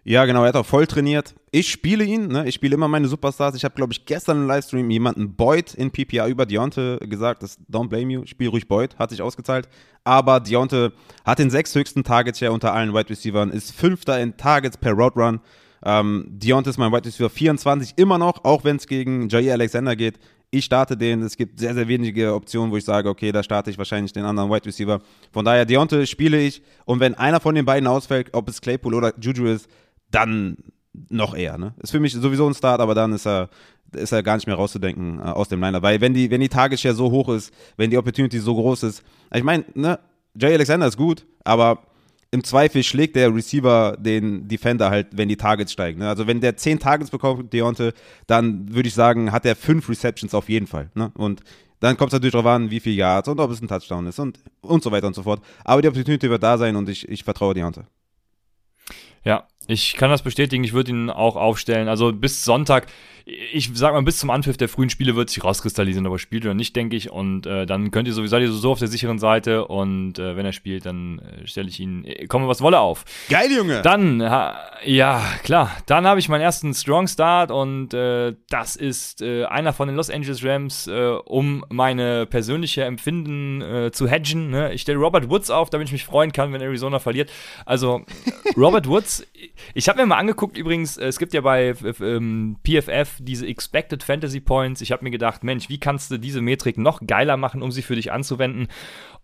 [0.06, 1.34] Ja, genau, er hat auch voll trainiert.
[1.52, 2.46] Ich spiele ihn, ne?
[2.46, 3.56] ich spiele immer meine Superstars.
[3.56, 7.58] Ich habe, glaube ich, gestern im Livestream jemanden Boyd in PPR über Deonte gesagt, das
[7.72, 9.70] don't blame you, spiel ruhig Boyd, hat sich ausgezahlt.
[10.04, 10.92] Aber Deonte
[11.24, 15.18] hat den sechsthöchsten Target Share unter allen Wide Receivers, ist Fünfter in Targets per Route
[15.18, 15.40] Run.
[15.86, 19.96] Ähm, Deontay ist mein Wide Receiver 24 immer noch, auch wenn es gegen Jair Alexander
[19.96, 20.20] geht.
[20.50, 21.24] Ich starte den.
[21.24, 24.24] Es gibt sehr, sehr wenige Optionen, wo ich sage, okay, da starte ich wahrscheinlich den
[24.24, 25.02] anderen Wide Receiver.
[25.32, 26.62] Von daher, Deontay spiele ich.
[26.86, 29.68] Und wenn einer von den beiden ausfällt, ob es Claypool oder Juju ist,
[30.14, 30.58] dann
[31.10, 31.58] noch eher.
[31.58, 31.74] Ne?
[31.82, 33.50] Ist für mich sowieso ein Start, aber dann ist er,
[33.94, 35.82] ist er gar nicht mehr rauszudenken äh, aus dem Liner.
[35.82, 38.84] Weil wenn die, wenn die Target Share so hoch ist, wenn die Opportunity so groß
[38.84, 40.00] ist, ich meine, ne,
[40.36, 41.80] Jay Alexander ist gut, aber
[42.32, 46.00] im Zweifel schlägt der Receiver den Defender halt, wenn die Targets steigen.
[46.00, 46.10] Ne?
[46.10, 47.94] Also wenn der 10 Targets bekommt, Deonte,
[48.26, 50.90] dann würde ich sagen, hat er 5 Receptions auf jeden Fall.
[50.96, 51.12] Ne?
[51.16, 51.42] Und
[51.80, 54.18] dann kommt es natürlich darauf an, wie viel Yards und ob es ein Touchdown ist
[54.18, 55.44] und, und so weiter und so fort.
[55.64, 57.86] Aber die Opportunity wird da sein und ich, ich vertraue Deonte.
[59.24, 61.88] Ja, ich kann das bestätigen, ich würde ihn auch aufstellen.
[61.88, 62.88] Also bis Sonntag,
[63.26, 66.44] ich sag mal, bis zum Anpfiff der frühen Spiele wird sich rauskristallisieren, ob er spielt
[66.44, 67.10] oder nicht, denke ich.
[67.10, 70.36] Und äh, dann könnt ihr sowieso, seid ihr so auf der sicheren Seite und äh,
[70.36, 73.06] wenn er spielt, dann äh, stelle ich ihn, äh, komme was wolle auf.
[73.30, 73.82] Geil, Junge!
[73.82, 79.46] Dann, ja, klar, dann habe ich meinen ersten Strong Start und äh, das ist äh,
[79.46, 84.50] einer von den Los Angeles Rams, äh, um meine persönliche Empfinden äh, zu hedgen.
[84.50, 84.74] Ne?
[84.74, 87.32] Ich stelle Robert Woods auf, damit ich mich freuen kann, wenn Arizona verliert.
[87.66, 88.02] Also,
[88.58, 89.26] Robert Woods,
[89.74, 94.40] ich habe mir mal angeguckt, übrigens, es gibt ja bei ähm, PFF diese Expected Fantasy
[94.40, 94.82] Points.
[94.82, 97.82] Ich habe mir gedacht, Mensch, wie kannst du diese Metrik noch geiler machen, um sie
[97.82, 98.68] für dich anzuwenden?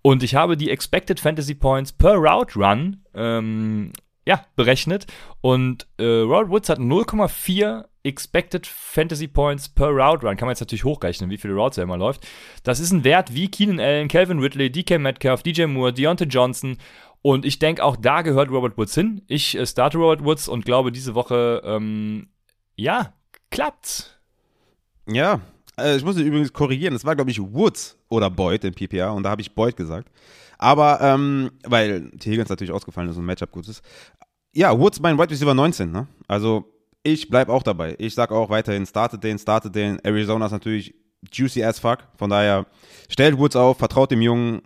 [0.01, 3.91] Und ich habe die Expected Fantasy Points per Route Run ähm,
[4.25, 5.07] ja, berechnet.
[5.41, 10.37] Und äh, Robert Woods hat 0,4 Expected Fantasy Points per Route Run.
[10.37, 12.27] Kann man jetzt natürlich hochrechnen, wie viele Routes er immer läuft.
[12.63, 16.77] Das ist ein Wert wie Keenan Allen, Calvin Ridley, DK Metcalf, DJ Moore, Deontay Johnson.
[17.21, 19.23] Und ich denke, auch da gehört Robert Woods hin.
[19.27, 22.29] Ich äh, starte Robert Woods und glaube, diese Woche, ähm,
[22.75, 23.13] ja,
[23.49, 24.11] klappt's.
[25.07, 25.41] Ja,
[25.79, 26.95] äh, ich muss übrigens korrigieren.
[26.95, 30.09] Es war, glaube ich, Woods oder Boyd in PPR und da habe ich Boyd gesagt.
[30.57, 32.31] Aber, ähm, weil T.
[32.31, 33.81] Higgins natürlich ausgefallen ist und ein Matchup gut ist.
[34.53, 36.07] Ja, Woods mein Wide Receiver 19, ne?
[36.27, 36.65] Also,
[37.01, 37.95] ich bleibe auch dabei.
[37.97, 39.99] Ich sage auch weiterhin, startet den, startet den.
[40.03, 40.93] Arizona ist natürlich
[41.31, 41.99] juicy as fuck.
[42.17, 42.65] Von daher,
[43.07, 44.61] stellt Woods auf, vertraut dem Jungen,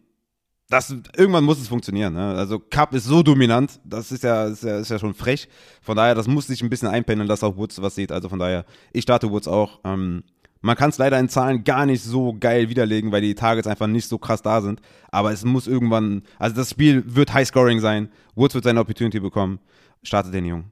[0.73, 2.13] das, irgendwann muss es funktionieren.
[2.13, 2.33] Ne?
[2.35, 5.47] Also Cup ist so dominant, das ist ja, ist ja, ist ja schon frech.
[5.81, 8.11] Von daher, das muss sich ein bisschen einpendeln, dass auch Woods was sieht.
[8.11, 9.79] Also von daher, ich starte Woods auch.
[9.83, 10.23] Ähm,
[10.61, 13.87] man kann es leider in Zahlen gar nicht so geil widerlegen, weil die Targets einfach
[13.87, 14.81] nicht so krass da sind.
[15.11, 18.09] Aber es muss irgendwann, also das Spiel wird High-Scoring sein.
[18.33, 19.59] Woods wird seine Opportunity bekommen.
[20.01, 20.71] Startet den Jungen.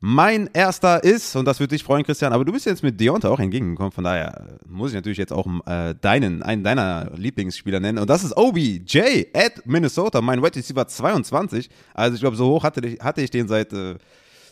[0.00, 3.28] Mein erster ist, und das würde dich freuen, Christian, aber du bist jetzt mit Deonta
[3.28, 7.98] auch entgegengekommen, von daher muss ich natürlich jetzt auch äh, deinen, einen deiner Lieblingsspieler nennen.
[7.98, 11.68] Und das ist OBJ at Minnesota, mein Wide Receiver 22.
[11.94, 13.96] Also ich glaube, so hoch hatte, hatte ich den seit äh,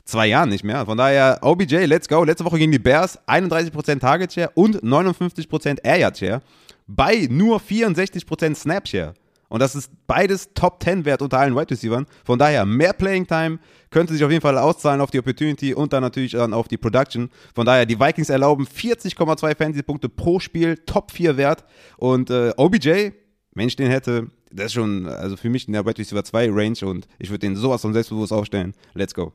[0.04, 0.84] zwei Jahren nicht mehr.
[0.84, 2.24] Von daher, OBJ, let's go.
[2.24, 6.42] Letzte Woche gegen die Bears, 31% Target Share und 59% Air Yard Share.
[6.88, 9.14] Bei nur 64% Snap Share.
[9.48, 12.04] Und das ist beides Top 10 Wert unter allen Wide Receivers.
[12.24, 13.58] Von daher mehr Playing Time
[13.90, 16.76] könnte sich auf jeden Fall auszahlen auf die Opportunity und dann natürlich dann auf die
[16.76, 17.30] Production.
[17.54, 21.64] Von daher, die Vikings erlauben 40,2 Fantasy-Punkte pro Spiel, Top 4 Wert.
[21.96, 23.10] Und äh, OBJ,
[23.54, 26.50] wenn ich den hätte, das ist schon, also für mich in der Wide Receiver 2
[26.50, 28.74] Range und ich würde den sowas von selbstbewusst aufstellen.
[28.94, 29.32] Let's go.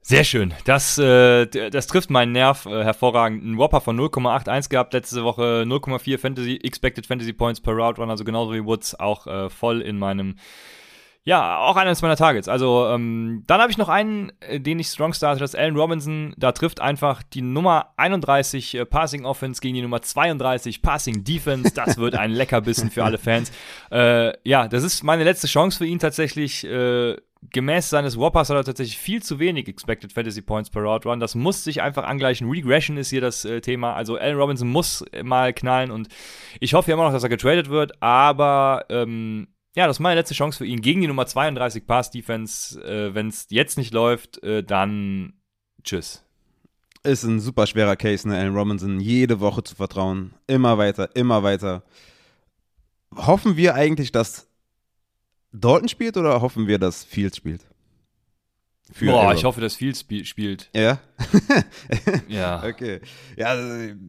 [0.00, 0.54] Sehr schön.
[0.64, 3.44] Das, äh, das trifft meinen Nerv äh, hervorragend.
[3.44, 8.08] Ein Whopper von 0,81 gehabt letzte Woche, 0,4 Fantasy, Expected Fantasy Points per Route Run,
[8.08, 10.36] also genauso wie Woods, auch äh, voll in meinem,
[11.24, 12.48] ja, auch eines meiner Targets.
[12.48, 15.76] Also, ähm, dann habe ich noch einen, äh, den ich strong starte, das ist Allen
[15.76, 16.32] Robinson.
[16.38, 21.74] Da trifft einfach die Nummer 31 äh, Passing Offense gegen die Nummer 32 Passing Defense.
[21.74, 23.52] Das wird ein Leckerbissen für alle Fans.
[23.90, 26.66] Äh, ja, das ist meine letzte Chance für ihn tatsächlich.
[27.42, 31.08] Äh, gemäß seines Whoppers hat er tatsächlich viel zu wenig Expected Fantasy Points per Route
[31.08, 31.20] Run.
[31.20, 32.48] Das muss sich einfach angleichen.
[32.48, 33.94] Regression ist hier das äh, Thema.
[33.94, 36.08] Also Allen Robinson muss mal knallen und
[36.60, 40.20] ich hoffe ja immer noch, dass er getradet wird, aber ähm, ja, das ist meine
[40.20, 42.82] letzte Chance für ihn gegen die Nummer 32 Pass Defense.
[42.82, 45.34] Äh, Wenn es jetzt nicht läuft, äh, dann
[45.84, 46.24] tschüss.
[47.04, 50.34] Ist ein super schwerer Case, ne, Allen Robinson jede Woche zu vertrauen.
[50.48, 51.84] Immer weiter, immer weiter.
[53.14, 54.47] Hoffen wir eigentlich, dass
[55.52, 57.66] Dalton spielt oder hoffen wir, dass Fields spielt?
[58.92, 59.38] Für Boah, Arrow.
[59.38, 60.70] ich hoffe, dass Fields spiel spielt.
[60.74, 60.98] Ja?
[62.28, 62.62] ja.
[62.64, 63.00] Okay.
[63.36, 63.54] Ja,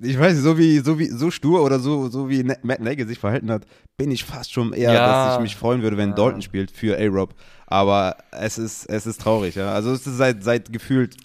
[0.02, 3.06] ich weiß nicht, so wie, so wie, so stur oder so, so wie Matt Nagy
[3.06, 3.65] sich verhalten hat,
[3.97, 5.28] bin ich fast schon eher, ja.
[5.28, 6.15] dass ich mich freuen würde, wenn ja.
[6.15, 7.36] Dalton spielt für A-Rob.
[7.67, 9.73] Aber es ist, es ist traurig, ja.
[9.73, 11.17] Also es ist seit, seit gefühlt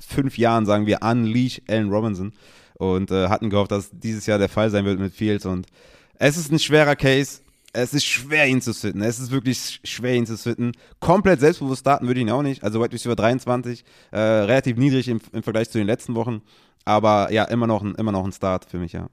[0.00, 2.32] fünf Jahren, sagen wir, Unleash Allen Robinson.
[2.74, 5.46] Und äh, hatten gehofft, dass dieses Jahr der Fall sein wird mit Fields.
[5.46, 5.66] Und
[6.14, 7.40] es ist ein schwerer Case
[7.72, 9.02] es ist schwer, ihn zu sitten.
[9.02, 10.72] Es ist wirklich schwer, ihn zu sitten.
[10.98, 12.64] Komplett selbstbewusst starten würde ich ihn auch nicht.
[12.64, 16.42] Also Wide Receiver 23, äh, relativ niedrig im, im Vergleich zu den letzten Wochen.
[16.84, 19.08] Aber ja, immer noch, ein, immer noch ein Start für mich, ja.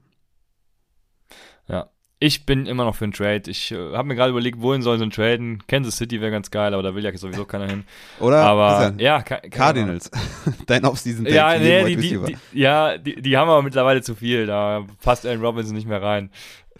[1.68, 3.42] Ja, ich bin immer noch für einen Trade.
[3.46, 5.62] Ich äh, habe mir gerade überlegt, wohin sollen sie denn traden?
[5.68, 7.84] Kansas City wäre ganz geil, aber da will ja sowieso keiner hin.
[8.18, 10.10] Oder aber ja, Cardinals.
[10.66, 11.36] Dein Offseason Take.
[11.36, 14.46] Ja, nee, die, die, die, ja die, die haben aber mittlerweile zu viel.
[14.46, 16.30] Da passt Allen Robinson nicht mehr rein.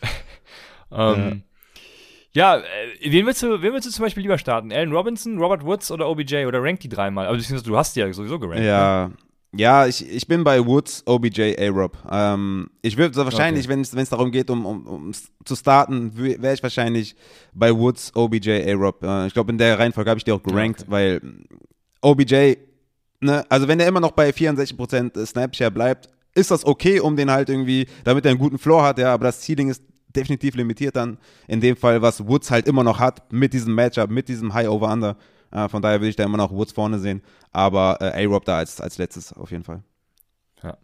[0.90, 1.44] ähm,
[2.38, 2.56] ja.
[2.58, 4.72] äh, wen willst, du, wen willst du zum Beispiel lieber starten?
[4.72, 6.46] Allen Robinson, Robert Woods oder OBJ?
[6.46, 7.26] Oder rank die dreimal?
[7.26, 8.64] Also, du hast die ja sowieso gerankt.
[8.64, 9.08] Ja.
[9.08, 9.14] Ne?
[9.56, 11.96] Ja, ich, ich bin bei Woods, OBJ, A-Rob.
[12.10, 13.82] Ähm, ich würde wahrscheinlich, okay.
[13.94, 15.12] wenn es darum geht, um, um, um
[15.44, 17.16] zu starten, wäre ich wahrscheinlich
[17.54, 19.02] bei Woods, OBJ, A-Rob.
[19.02, 20.90] Äh, ich glaube, in der Reihenfolge habe ich die auch gerankt, okay.
[20.90, 21.20] weil
[22.02, 22.56] OBJ,
[23.20, 27.30] ne, also wenn er immer noch bei 64% Snapshare bleibt, ist das okay, um den
[27.30, 29.82] halt irgendwie, damit er einen guten Floor hat, ja, aber das Ceiling ist
[30.14, 34.10] definitiv limitiert dann in dem Fall, was Woods halt immer noch hat mit diesem Matchup,
[34.10, 35.16] mit diesem High-Over-Under.
[35.50, 37.22] Äh, von daher würde ich da immer noch Woods vorne sehen.
[37.52, 39.82] Aber äh, A-Rob da als, als letztes auf jeden Fall.
[40.62, 40.76] Ja.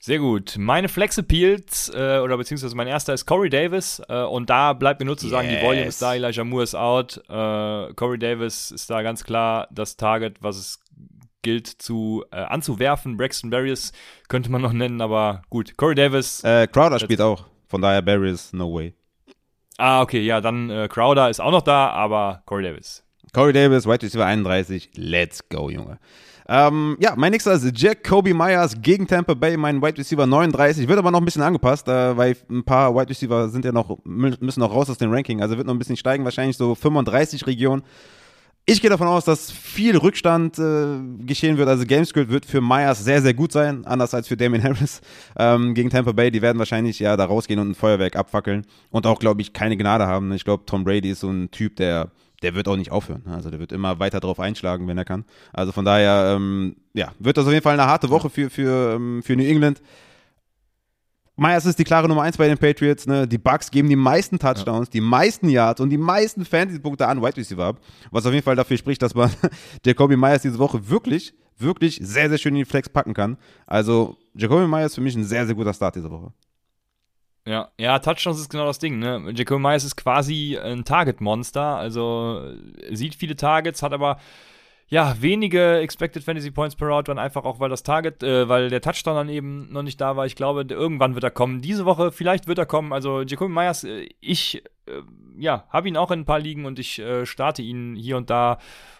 [0.00, 0.56] Sehr gut.
[0.58, 4.02] Meine Flex Appeals, äh, oder beziehungsweise mein erster ist Corey Davis.
[4.08, 5.60] Äh, und da bleibt mir nur zu sagen, yes.
[5.60, 7.22] die Volume ist da, Elijah Moore ist out.
[7.28, 10.80] Äh, Corey Davis ist da ganz klar das Target, was es
[11.42, 13.16] gilt zu äh, anzuwerfen.
[13.16, 13.92] Braxton Barriers
[14.28, 15.76] könnte man noch nennen, aber gut.
[15.76, 16.42] Corey Davis.
[16.42, 17.44] Crowder spielt auch.
[17.66, 18.94] Von daher Barriers, no way.
[19.78, 23.02] Ah, okay, ja, dann äh, Crowder ist auch noch da, aber Corey Davis.
[23.32, 24.90] Corey Davis, White Receiver 31.
[24.94, 25.98] Let's go, Junge.
[26.46, 30.86] Ähm, ja, mein nächster ist Jack Kobe Myers gegen Tampa Bay, mein Wide Receiver 39.
[30.86, 33.98] Wird aber noch ein bisschen angepasst, äh, weil ein paar Wide Receiver sind ja noch,
[34.04, 35.40] müssen noch raus aus dem Ranking.
[35.40, 37.82] Also wird noch ein bisschen steigen, wahrscheinlich so 35 Regionen.
[38.66, 41.68] Ich gehe davon aus, dass viel Rückstand äh, geschehen wird.
[41.68, 45.02] Also Gamescript wird für Myers sehr, sehr gut sein, anders als für Damien Harris
[45.38, 46.30] ähm, gegen Tampa Bay.
[46.30, 49.76] Die werden wahrscheinlich ja da rausgehen und ein Feuerwerk abfackeln und auch, glaube ich, keine
[49.76, 50.32] Gnade haben.
[50.32, 52.10] Ich glaube, Tom Brady ist so ein Typ, der
[52.42, 53.22] der wird auch nicht aufhören.
[53.26, 53.34] Ne?
[53.34, 55.24] Also der wird immer weiter drauf einschlagen, wenn er kann.
[55.52, 58.96] Also von daher, ähm, ja, wird das auf jeden Fall eine harte Woche für, für,
[58.96, 59.80] ähm, für New England.
[61.36, 63.06] Myers ist die klare Nummer 1 bei den Patriots.
[63.06, 63.26] Ne?
[63.26, 64.92] Die Bucks geben die meisten Touchdowns, ja.
[64.92, 67.80] die meisten Yards und die meisten Fantasy-Punkte an Wide Receiver ab.
[68.10, 69.30] Was auf jeden Fall dafür spricht, dass man
[69.84, 73.36] Jacoby Myers diese Woche wirklich, wirklich sehr, sehr schön in die Flex packen kann.
[73.66, 76.32] Also Jacoby Myers für mich ein sehr, sehr guter Start diese Woche.
[77.46, 79.32] Ja, ja, Touchdowns ist genau das Ding, ne?
[79.34, 82.54] Jacoby Myers ist quasi ein Target-Monster, also
[82.90, 84.18] sieht viele Targets, hat aber
[84.88, 88.68] ja, wenige Expected Fantasy Points per Route waren einfach auch, weil das Target, äh, weil
[88.68, 90.26] der Touchdown dann eben noch nicht da war.
[90.26, 91.62] Ich glaube, irgendwann wird er kommen.
[91.62, 92.92] Diese Woche, vielleicht wird er kommen.
[92.92, 95.00] Also Jacoby Myers, äh, ich, äh,
[95.38, 98.28] ja, habe ihn auch in ein paar Ligen und ich äh, starte ihn hier und
[98.28, 98.58] da,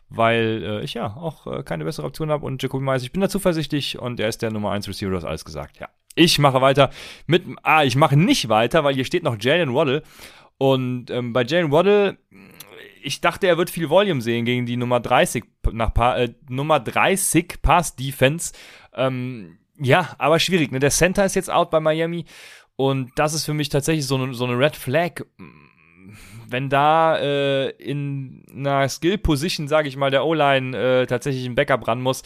[0.09, 2.47] weil äh, ich ja auch keine bessere Option habe.
[2.47, 5.17] Und Jacoby Myers, ich bin da zuversichtlich und er ist der Nummer 1 Receiver, du
[5.17, 5.89] hast alles gesagt, ja.
[6.17, 6.91] Ich mache weiter
[7.27, 10.03] mit, ah, ich mache nicht weiter, weil hier steht noch Jalen Waddle.
[10.59, 12.17] Und ähm, bei Jalen Waddle,
[13.05, 16.81] ich dachte, er wird viel Volume sehen gegen die Nummer 30 nach pa äh, Nummer
[16.81, 18.53] 30 Pass Defense.
[18.95, 20.73] Ähm, ja, aber schwierig.
[20.73, 20.79] Ne?
[20.79, 22.25] Der Center ist jetzt out bei Miami
[22.77, 25.23] und das ist für mich tatsächlich so eine, so eine Red Flag.
[26.49, 31.55] Wenn da äh, in einer Skill Position, sage ich mal, der O-Line äh, tatsächlich ein
[31.55, 32.23] Backup ran muss,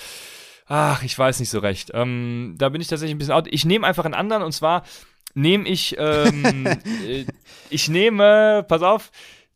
[0.71, 1.93] Ach, ich weiß nicht so recht.
[1.95, 3.49] Ähm, da bin ich tatsächlich ein bisschen out.
[3.51, 4.85] Ich nehme einfach einen anderen und zwar
[5.35, 6.67] nehme ich, ähm,
[7.07, 7.25] äh,
[7.71, 9.11] ich nehme, pass auf,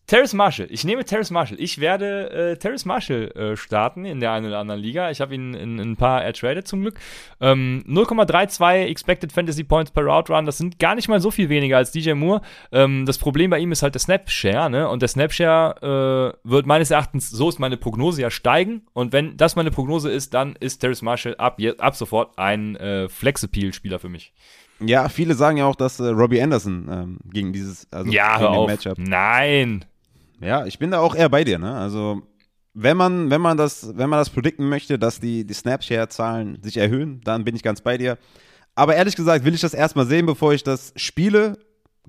[0.06, 0.66] Terrace Marshall.
[0.70, 1.58] Ich nehme Terrace Marshall.
[1.60, 5.10] Ich werde äh, Terrace Marshall äh, starten in der einen oder anderen Liga.
[5.10, 6.98] Ich habe ihn in, in, ein paar ertradet zum Glück.
[7.40, 10.44] Ähm, 0,32 Expected Fantasy Points per Route Run.
[10.44, 12.42] Das sind gar nicht mal so viel weniger als DJ Moore.
[12.72, 14.68] Ähm, das Problem bei ihm ist halt der Snapshare.
[14.68, 14.88] Ne?
[14.88, 18.82] Und der Snapshare äh, wird meines Erachtens, so ist meine Prognose ja steigen.
[18.92, 23.08] Und wenn das meine Prognose ist, dann ist Terrace Marshall ab, ab sofort ein äh,
[23.08, 24.34] Flex-Appeal-Spieler für mich.
[24.84, 28.66] Ja, viele sagen ja auch, dass äh, Robbie Anderson ähm, gegen dieses also ja, gegen
[28.66, 28.98] Matchup.
[28.98, 29.84] Nein,
[30.42, 31.74] ja, ich bin da auch eher bei dir, ne?
[31.74, 32.22] Also,
[32.74, 36.76] wenn man, wenn man das, wenn man das predikten möchte, dass die, die Snapshare-Zahlen sich
[36.76, 38.18] erhöhen, dann bin ich ganz bei dir.
[38.74, 41.58] Aber ehrlich gesagt will ich das erstmal sehen, bevor ich das spiele.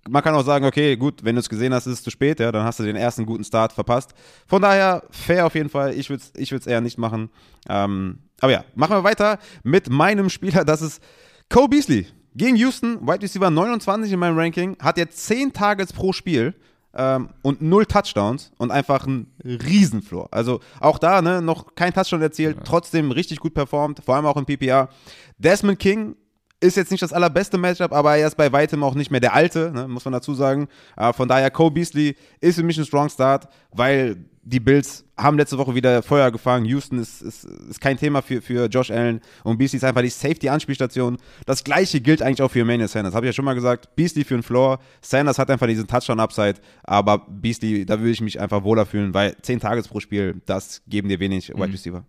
[0.08, 2.39] Man kann auch sagen, okay, gut, wenn du es gesehen hast, ist es zu spät,
[2.39, 4.13] ja, dann hast du den ersten guten Start verpasst.
[4.48, 5.93] Von daher, fair auf jeden Fall.
[5.93, 7.30] Ich würde es ich eher nicht machen.
[7.69, 10.65] Ähm, aber ja, machen wir weiter mit meinem Spieler.
[10.65, 11.02] Das ist
[11.50, 16.13] Cole Beasley gegen Houston, Wide Receiver 29 in meinem Ranking, hat jetzt 10 Targets pro
[16.13, 16.56] Spiel
[16.96, 20.29] ähm, und null Touchdowns und einfach ein Riesenfloor.
[20.31, 22.63] Also auch da, ne, noch kein Touchdown erzielt, ja.
[22.63, 24.89] trotzdem richtig gut performt, vor allem auch im PPR.
[25.37, 26.15] Desmond King
[26.63, 29.33] ist jetzt nicht das allerbeste Matchup, aber er ist bei weitem auch nicht mehr der
[29.33, 30.67] Alte, ne, muss man dazu sagen.
[30.95, 35.37] Äh, von daher, Cole Beasley ist für mich ein Strong Start, weil die Bills haben
[35.37, 36.65] letzte Woche wieder Feuer gefangen.
[36.65, 40.09] Houston ist, ist, ist kein Thema für, für Josh Allen und Beasley ist einfach die
[40.09, 41.17] Safety-Anspielstation.
[41.45, 43.13] Das gleiche gilt eigentlich auch für Emmanuel Sanders.
[43.13, 43.95] Habe ich ja schon mal gesagt.
[43.95, 44.79] Beasley für den Floor.
[45.01, 49.35] Sanders hat einfach diesen Touchdown-Upside, aber Beasley, da würde ich mich einfach wohler fühlen, weil
[49.41, 51.71] 10 Tages pro Spiel, das geben dir wenig Wide Mhm.
[51.73, 52.05] Receiver.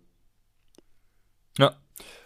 [1.58, 1.72] Ja.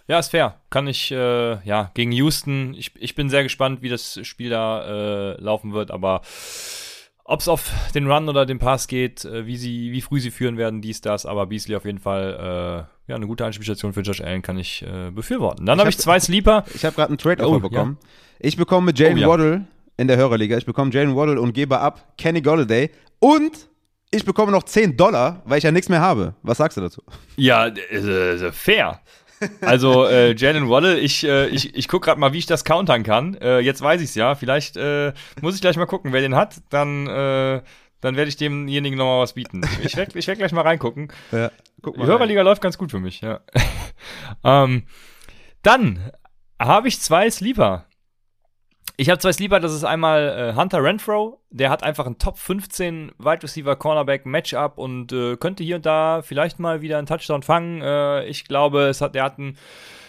[0.08, 0.58] Ja, ist fair.
[0.70, 2.74] Kann ich, äh, ja, gegen Houston.
[2.76, 6.22] Ich, ich bin sehr gespannt, wie das Spiel da äh, laufen wird, aber
[7.24, 10.30] ob es auf den Run oder den Pass geht, äh, wie sie, wie früh sie
[10.30, 14.00] führen werden, dies, das, aber Beasley auf jeden Fall, äh, ja, eine gute Anspielstation für
[14.00, 15.66] Josh Allen kann ich äh, befürworten.
[15.66, 16.64] Dann habe hab- ich zwei Sleeper.
[16.74, 17.98] Ich habe gerade einen Trade-Offer Oh, bekommen.
[18.38, 19.28] Ich bekomme mit Jalen Oh, ja.
[19.28, 19.66] Waddle
[19.98, 23.68] in der Hörerliga, ich bekomme Jalen Waddle und gebe ab Kenny Golladay und
[24.10, 26.34] ich bekomme noch 10 Dollar, weil ich ja nichts mehr habe.
[26.42, 27.02] Was sagst du dazu?
[27.36, 29.00] Ja, äh, fair.
[29.60, 33.02] Also äh, Jalen Waddle, ich, äh, ich, ich gucke gerade mal, wie ich das countern
[33.02, 33.34] kann.
[33.34, 34.34] Äh, jetzt weiß ich es ja.
[34.34, 36.56] Vielleicht äh, muss ich gleich mal gucken, wer den hat.
[36.70, 37.62] Dann, äh,
[38.00, 39.62] dann werde ich demjenigen nochmal was bieten.
[39.82, 41.12] Ich werde ich werd gleich mal reingucken.
[41.32, 41.50] Ja,
[41.82, 43.40] guck Die Hörerliga läuft ganz gut für mich, ja.
[44.44, 44.84] ähm,
[45.62, 46.10] dann
[46.58, 47.87] habe ich zwei Sleeper.
[49.00, 52.36] Ich habe zwei Sleeper, das ist einmal äh, Hunter Renfro, der hat einfach ein Top
[52.36, 57.06] 15 Wide Receiver Cornerback Matchup und äh, könnte hier und da vielleicht mal wieder einen
[57.06, 57.80] Touchdown fangen.
[57.80, 59.56] Äh, ich glaube, es hat, der hat einen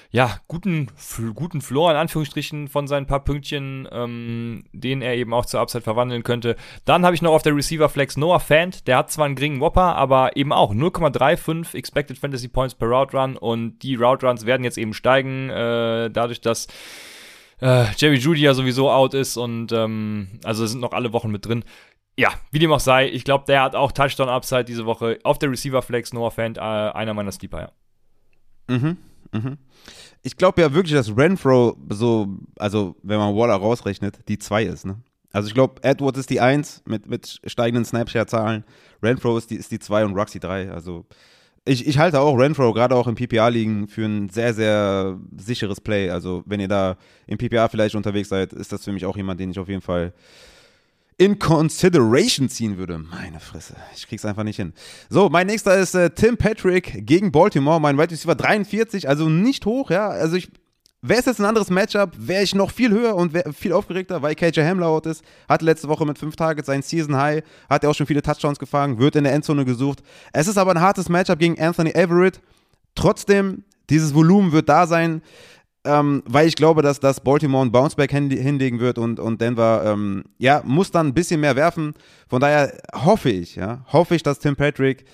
[0.09, 0.87] ja, guten,
[1.35, 5.83] guten Floor in Anführungsstrichen von seinen paar Pünktchen, ähm, den er eben auch zur Upside
[5.83, 6.55] verwandeln könnte.
[6.85, 9.61] Dann habe ich noch auf der Receiver Flex Noah Fant, der hat zwar einen geringen
[9.61, 14.47] Whopper, aber eben auch 0,35 Expected Fantasy Points per Route Run und die Route Runs
[14.47, 16.65] werden jetzt eben steigen, äh, dadurch, dass
[17.61, 21.45] äh, Jerry Judy ja sowieso out ist und ähm, also sind noch alle Wochen mit
[21.45, 21.63] drin.
[22.17, 25.39] Ja, wie dem auch sei, ich glaube, der hat auch Touchdown Upside diese Woche auf
[25.39, 27.71] der Receiver Flex Noah Fant, äh, einer meiner Sleeper, ja.
[28.75, 28.97] Mhm,
[29.31, 29.57] mhm.
[30.21, 34.85] Ich glaube ja wirklich, dass Renfro so, also wenn man Waller rausrechnet, die 2 ist,
[34.85, 35.01] ne?
[35.31, 38.65] Also ich glaube, Edwards ist die 1 mit, mit steigenden Snapshare-Zahlen,
[39.01, 40.71] Renfro ist die, ist die 2 und Roxy 3.
[40.71, 41.05] Also
[41.69, 46.09] ich, ich halte auch Renfro, gerade auch im PPA-Ligen, für ein sehr, sehr sicheres Play.
[46.09, 46.97] Also wenn ihr da
[47.27, 49.81] im PPA vielleicht unterwegs seid, ist das für mich auch jemand, den ich auf jeden
[49.81, 50.13] Fall
[51.17, 52.97] in Consideration ziehen würde.
[52.97, 54.73] Meine Fresse, ich krieg's einfach nicht hin.
[55.09, 59.65] So, mein nächster ist äh, Tim Patrick gegen Baltimore, mein Wide Receiver 43, also nicht
[59.65, 60.07] hoch, ja.
[60.07, 60.49] Also ich,
[61.01, 64.35] wäre es jetzt ein anderes Matchup, wäre ich noch viel höher und viel aufgeregter, weil
[64.35, 65.23] KJ Hamler out ist.
[65.47, 68.59] Hatte letzte Woche mit fünf Targets sein Season High, hat er auch schon viele Touchdowns
[68.59, 70.03] gefangen, wird in der Endzone gesucht.
[70.33, 72.41] Es ist aber ein hartes Matchup gegen Anthony Everett.
[72.95, 75.21] Trotzdem, dieses Volumen wird da sein
[75.85, 79.83] ähm, weil ich glaube, dass, dass Baltimore ein Bounceback hin, hinlegen wird und, und Denver,
[79.85, 81.93] ähm, ja, muss dann ein bisschen mehr werfen.
[82.27, 85.05] Von daher hoffe ich, ja, hoffe ich, dass Tim Patrick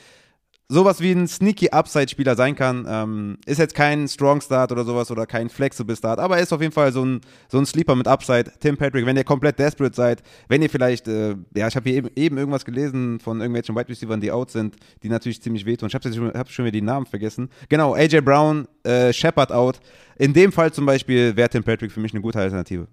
[0.68, 2.86] sowas wie ein sneaky Upside-Spieler sein kann.
[2.88, 6.53] Ähm, ist jetzt kein Strong Start oder sowas oder kein Flexible Start, aber er ist
[6.53, 8.51] auf jeden Fall so ein, so ein Sleeper mit Upside.
[8.59, 11.97] Tim Patrick, wenn ihr komplett desperate seid, wenn ihr vielleicht, äh, ja, ich habe hier
[11.97, 15.88] eben, eben irgendwas gelesen von irgendwelchen Wide Receivers, die out sind, die natürlich ziemlich wehtun.
[15.88, 17.49] Ich habe schon, hab schon wieder die Namen vergessen.
[17.70, 19.80] Genau, AJ Brown, äh, Shepard out.
[20.18, 22.88] In dem Fall zum Beispiel wäre Tim Patrick für mich eine gute Alternative.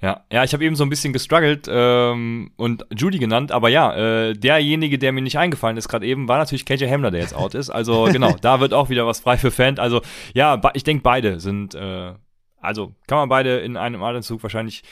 [0.00, 4.28] Ja, ja, ich habe eben so ein bisschen gestruggelt ähm, und Judy genannt, aber ja,
[4.28, 7.34] äh, derjenige, der mir nicht eingefallen ist gerade eben, war natürlich KJ Hamler, der jetzt
[7.34, 7.68] out ist.
[7.68, 9.78] Also genau, da wird auch wieder was frei für Fan.
[9.80, 10.00] Also
[10.34, 12.12] ja, ich denke beide sind, äh,
[12.60, 14.84] also kann man beide in einem Atemzug wahrscheinlich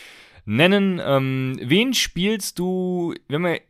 [0.45, 1.01] nennen.
[1.05, 3.61] Ähm, wen spielst du, wenn wir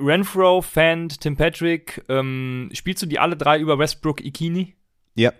[0.00, 4.74] Renfro, Fan, Tim Patrick, ähm, spielst du die alle drei über Westbrook Ikini?
[5.14, 5.32] Ja.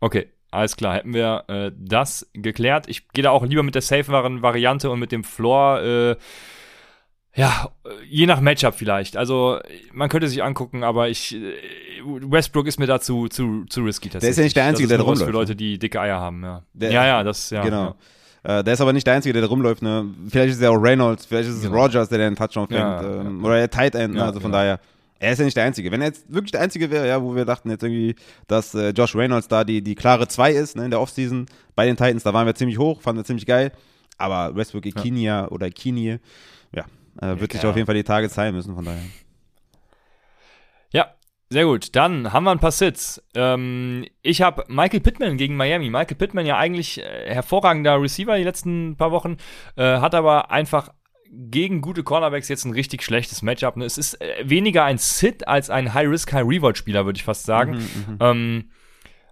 [0.00, 2.88] Okay, alles klar, hätten wir äh, das geklärt.
[2.88, 6.16] Ich gehe da auch lieber mit der saferen Variante und mit dem Floor, äh,
[7.36, 7.68] ja,
[8.08, 9.16] je nach Matchup vielleicht.
[9.16, 9.58] Also,
[9.92, 11.40] man könnte sich angucken, aber ich, äh,
[12.04, 14.30] Westbrook ist mir dazu zu, zu risky tatsächlich.
[14.30, 16.00] ist ja nicht der Einzige, das der ist da was für rumläuft, Leute, die dicke
[16.00, 16.62] Eier haben, ja.
[16.74, 17.62] Der- ja, ja, das, ja.
[17.62, 17.96] genau.
[18.44, 19.80] Äh, der ist aber nicht der Einzige, der da rumläuft.
[19.82, 20.04] Ne?
[20.28, 21.82] Vielleicht ist es ja auch Reynolds, vielleicht ist es Genau.
[21.82, 22.78] Rogers, der den Touchdown fängt.
[22.78, 23.46] Ja, ähm, ja.
[23.46, 24.12] Oder der Tight End.
[24.14, 24.20] Ne?
[24.20, 24.58] Ja, also von genau.
[24.62, 24.80] daher,
[25.18, 25.90] er ist ja nicht der Einzige.
[25.90, 28.14] Wenn er jetzt wirklich der Einzige wäre, ja, wo wir dachten jetzt irgendwie,
[28.46, 31.86] dass äh, Josh Reynolds da die, die klare 2 ist ne, in der Offseason bei
[31.86, 33.72] den Titans, da waren wir ziemlich hoch, fanden wir ziemlich geil.
[34.18, 36.20] Aber Westbrook Ikinia oder Ikinie,
[36.72, 36.84] ja,
[37.20, 37.70] äh, wird sich klar.
[37.70, 39.02] auf jeden Fall die Tage zeigen müssen, von daher.
[40.92, 41.14] Ja,
[41.50, 41.96] sehr gut.
[41.96, 43.22] Dann haben wir ein paar Sits.
[43.34, 45.90] Ähm, ich habe Michael Pittman gegen Miami.
[45.90, 49.36] Michael Pittman ja eigentlich äh, hervorragender Receiver die letzten paar Wochen,
[49.76, 50.90] äh, hat aber einfach
[51.50, 53.76] gegen gute Cornerbacks jetzt ein richtig schlechtes Matchup.
[53.76, 53.84] Ne?
[53.84, 57.78] Es ist äh, weniger ein Sit als ein High-Risk, High-Reward-Spieler, würde ich fast sagen.
[58.20, 58.70] Ähm,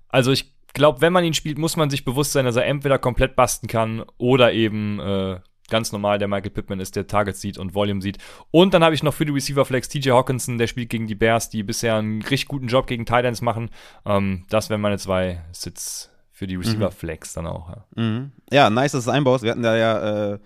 [0.08, 2.98] also ich glaube, wenn man ihn spielt, muss man sich bewusst sein, dass er entweder
[2.98, 7.58] komplett basten kann oder eben äh, ganz normal der Michael Pittman ist, der Targets sieht
[7.58, 8.18] und Volume sieht.
[8.50, 11.14] Und dann habe ich noch für die Receiver Flex TJ Hawkinson, der spielt gegen die
[11.14, 13.70] Bears, die bisher einen richtig guten Job gegen Titans machen.
[14.04, 17.68] Ähm, das wären meine zwei Sits für die Receiver-Flex dann auch.
[17.70, 17.84] Ja.
[17.94, 18.32] Mhm.
[18.50, 19.44] Ja, nice, dass du es einbaust.
[19.44, 20.38] Wir hatten da ja äh,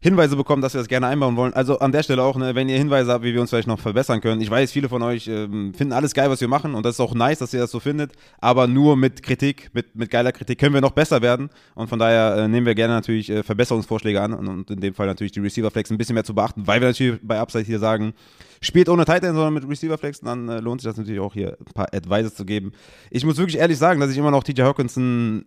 [0.00, 1.54] Hinweise bekommen, dass wir das gerne einbauen wollen.
[1.54, 3.80] Also an der Stelle auch, ne, wenn ihr Hinweise habt, wie wir uns vielleicht noch
[3.80, 4.40] verbessern können.
[4.40, 7.00] Ich weiß, viele von euch ähm, finden alles geil, was wir machen und das ist
[7.00, 8.12] auch nice, dass ihr das so findet.
[8.38, 11.48] Aber nur mit Kritik, mit, mit geiler Kritik können wir noch besser werden.
[11.74, 14.94] Und von daher äh, nehmen wir gerne natürlich äh, Verbesserungsvorschläge an und, und in dem
[14.94, 17.64] Fall natürlich die Receiver Flex ein bisschen mehr zu beachten, weil wir natürlich bei Upside
[17.64, 18.12] hier sagen,
[18.60, 21.32] spielt ohne Tight End, sondern mit Receiver Flex, dann äh, lohnt sich das natürlich auch
[21.32, 22.72] hier ein paar Advices zu geben.
[23.10, 25.46] Ich muss wirklich ehrlich sagen, dass ich immer noch TJ Hawkinson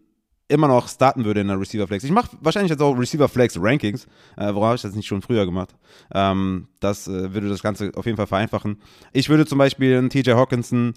[0.49, 2.03] immer noch starten würde in der Receiver Flex.
[2.03, 4.05] Ich mache wahrscheinlich jetzt auch Receiver Flex Rankings.
[4.35, 5.69] Äh, warum habe ich das nicht schon früher gemacht?
[6.13, 8.81] Ähm, das äh, würde das Ganze auf jeden Fall vereinfachen.
[9.13, 10.95] Ich würde zum Beispiel einen TJ Hawkinson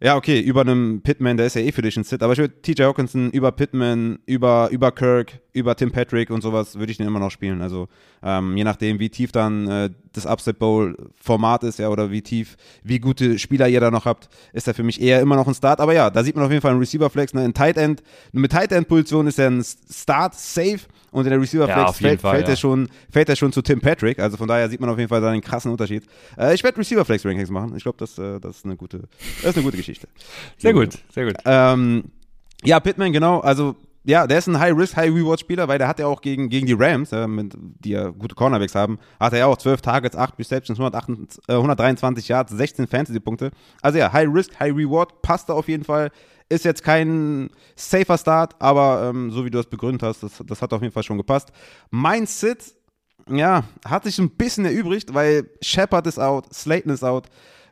[0.00, 2.38] ja, okay, über einem Pittman, der ist ja eh für dich ein Sit, aber ich
[2.38, 6.98] würde TJ Hawkinson über Pittman, über, über Kirk, über Tim Patrick und sowas, würde ich
[6.98, 7.62] den immer noch spielen.
[7.62, 7.88] Also
[8.22, 12.20] ähm, je nachdem, wie tief dann äh, das Upset Bowl Format ist, ja, oder wie
[12.20, 15.46] tief, wie gute Spieler ihr da noch habt, ist er für mich eher immer noch
[15.46, 15.80] ein Start.
[15.80, 17.42] Aber ja, da sieht man auf jeden Fall einen Receiver Flex, ne?
[17.42, 20.80] Ein Tight End, mit Tight End Position ist er ein Start safe
[21.16, 22.52] und in der Receiver Flex Ja, fällt, Fall, fällt, ja.
[22.52, 24.18] er schon, fällt er schon zu Tim Patrick.
[24.18, 26.04] Also von daher sieht man auf jeden Fall da einen krassen Unterschied.
[26.38, 27.74] Äh, ich werde Receiver Flex Rankings machen.
[27.74, 29.04] Ich glaube, das, äh, das ist eine gute,
[29.40, 30.08] das ist eine gute Geschichte.
[30.58, 31.36] Sehr gut, sehr gut.
[31.46, 32.04] Ähm,
[32.64, 33.40] ja, Pittman, genau.
[33.40, 36.74] Also, ja, der ist ein High-Risk, High-Reward-Spieler, weil der hat ja auch gegen, gegen die
[36.74, 40.38] Rams, äh, mit, die ja gute Cornerbacks haben, hat er ja auch 12 Targets, 8
[40.38, 43.52] Receptions, 128, äh, 123 Yards, 16 Fantasy-Punkte.
[43.80, 46.10] Also ja, High-Risk, High-Reward, passt da auf jeden Fall.
[46.48, 50.62] Ist jetzt kein safer Start, aber ähm, so wie du das begründet hast, das, das
[50.62, 51.50] hat auf jeden Fall schon gepasst.
[51.90, 52.76] Mein Sit,
[53.28, 57.28] ja, hat sich ein bisschen erübrigt, weil Shepard ist out, Slayton ist out.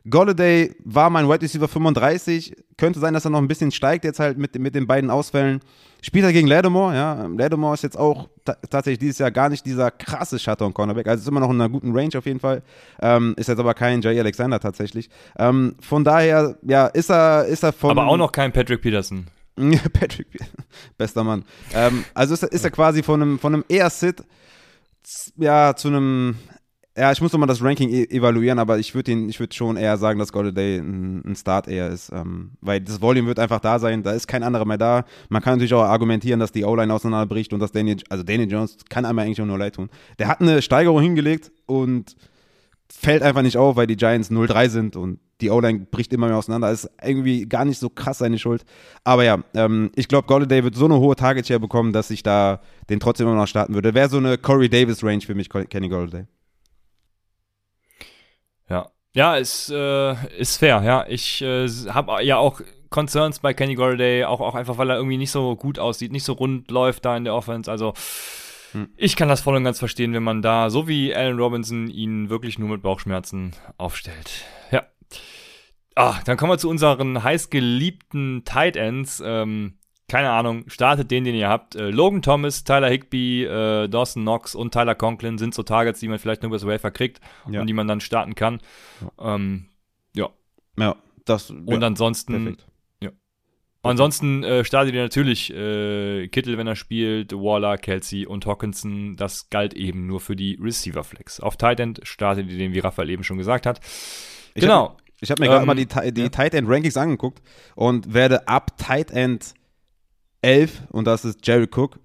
[0.09, 2.55] Golladay war mein Wide Receiver 35.
[2.77, 5.61] Könnte sein, dass er noch ein bisschen steigt jetzt halt mit, mit den beiden Ausfällen.
[6.01, 7.25] Spielt er gegen Lattimore, ja.
[7.25, 11.07] Lattimore ist jetzt auch ta tatsächlich dieses Jahr gar nicht dieser krasse Shutdown-Cornerback.
[11.07, 12.61] Also ist immer noch in einer guten Range auf jeden Fall.
[13.01, 15.09] Ähm, ist jetzt aber kein Jay Alexander tatsächlich.
[15.39, 17.89] Ähm, von daher, ja, ist er, ist er von.
[17.89, 19.25] Aber auch noch kein Patrick Peterson.
[19.93, 20.27] Patrick,
[20.97, 21.45] bester Mann.
[21.73, 24.23] Ähm, also ist er, ist er quasi von einem, von einem eher Sit,
[25.37, 26.35] ja, zu einem,
[26.97, 29.97] ja, ich muss nochmal das Ranking e evaluieren, aber ich würde ich würde schon eher
[29.97, 33.79] sagen, dass Golladay ein, ein Start eher ist, ähm, weil das Volume wird einfach da
[33.79, 35.05] sein, da ist kein anderer mehr da.
[35.27, 38.77] Man kann natürlich auch argumentieren, dass die O-Line auseinanderbricht und dass Daniel, also Daniel Jones
[38.89, 39.89] kann einem eigentlich auch nur leid tun.
[40.19, 42.15] Der hat eine Steigerung hingelegt und
[42.89, 46.37] fällt einfach nicht auf, weil die Giants 0-3 sind und die O-Line bricht immer mehr
[46.37, 46.69] auseinander.
[46.69, 48.63] Das ist irgendwie gar nicht so krass seine Schuld.
[49.03, 52.23] Aber ja, ähm, ich glaube, Golladay wird so eine hohe Target Share bekommen, dass ich
[52.23, 53.93] da den trotzdem immer noch starten würde.
[53.93, 56.25] Wäre so eine Corey Davis Range für mich, Kenny Golladay.
[58.69, 58.91] Ja.
[59.13, 61.05] Ja, ist, äh, ist fair, ja.
[61.07, 62.59] Ich äh, habe ja auch
[62.89, 66.25] Concerns bei Kenny Golladay, auch, auch einfach, weil er irgendwie nicht so gut aussieht, nicht
[66.25, 67.71] so rund läuft da in der Offense.
[67.71, 67.93] Also
[68.97, 72.29] ich kann das voll und ganz verstehen, wenn man da, so wie Allen Robinson, ihn
[72.29, 74.45] wirklich nur mit Bauchschmerzen aufstellt.
[74.71, 74.85] Ja.
[75.95, 79.23] Ah, dann kommen wir zu unseren heißgeliebten Tight Ends.
[79.25, 81.75] Ähm, keine Ahnung, startet den, den ihr habt.
[81.75, 86.07] Äh, Logan Thomas, Tyler Higby, äh, Dawson Knox und Tyler Conklin sind so Targets, die
[86.07, 87.61] man vielleicht nur übers Wafer kriegt Ja.
[87.61, 88.59] und die man dann starten kann.
[89.19, 89.65] Ähm,
[90.13, 90.29] ja.
[90.77, 90.95] Ja,
[91.25, 91.49] das.
[91.49, 92.65] Und ja, ansonsten, perfekt.
[93.81, 99.15] ansonsten äh, startet ihr natürlich äh, Kittel, wenn er spielt, Waller, Kelsey und Hawkinson.
[99.15, 101.39] Das galt eben nur für die Receiver Flex.
[101.39, 103.79] Auf Tight End startet ihr den, wie Raphael eben schon gesagt hat.
[104.53, 104.89] Ich genau.
[104.89, 106.29] Hab, ich habe mir gerade Ähm, mal die, die ja.
[106.29, 107.41] Tight End Rankings angeguckt
[107.75, 109.53] und werde ab Tight End
[110.45, 111.97] 11, und das ist Jerry Cook,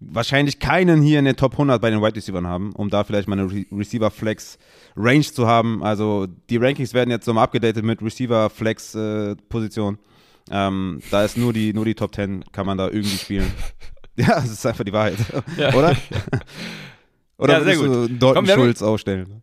[0.00, 3.28] wahrscheinlich keinen hier in den Top 100 bei den Wide Receivers haben, um da vielleicht
[3.28, 4.58] mal eine Re Receiver Flex
[4.96, 5.82] Range zu haben.
[5.82, 9.98] Also die Rankings werden jetzt nochmal abgedatet mit Receiver Flex äh, Position.
[10.50, 13.50] Ähm, da ist nur die, nur die Top 10, kann man da irgendwie spielen.
[14.16, 15.18] ja, das ist einfach die Wahrheit.
[15.56, 15.74] Ja.
[15.74, 15.96] Oder?
[17.38, 19.42] Oder Ja, sehr würdest du Dalton Komm, Schulz aufstellen?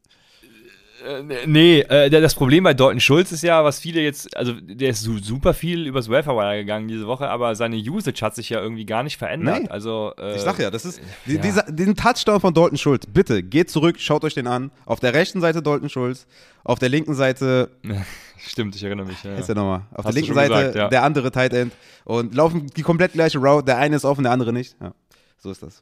[1.04, 4.90] Äh, nee, äh, das Problem bei Dalton Schulz ist ja, was viele jetzt, also der
[4.90, 8.62] ist su super viel übers Waferwire gegangen diese Woche, aber seine Usage hat sich ja
[8.62, 9.64] irgendwie gar nicht verändert.
[9.64, 9.70] Nee.
[9.70, 11.42] Also, äh, Ich sag ja, das ist die, ja.
[11.42, 13.06] Dieser, diesen Touchdown von Dalton Schulz.
[13.06, 14.72] Bitte geht zurück, schaut euch den an.
[14.86, 16.26] Auf der rechten Seite Dalton Schulz,
[16.64, 17.70] auf der linken Seite
[18.46, 19.24] Stimmt, ich erinnere mich.
[19.24, 19.36] Ja.
[19.36, 19.84] ist er nochmal.
[19.92, 20.90] Auf Hast der linken Seite gesagt, ja.
[20.90, 21.74] der andere Tight End
[22.04, 23.66] und laufen die komplett gleiche Route.
[23.66, 24.76] Der eine ist offen, der andere nicht.
[24.82, 24.94] Ja,
[25.38, 25.82] so ist das.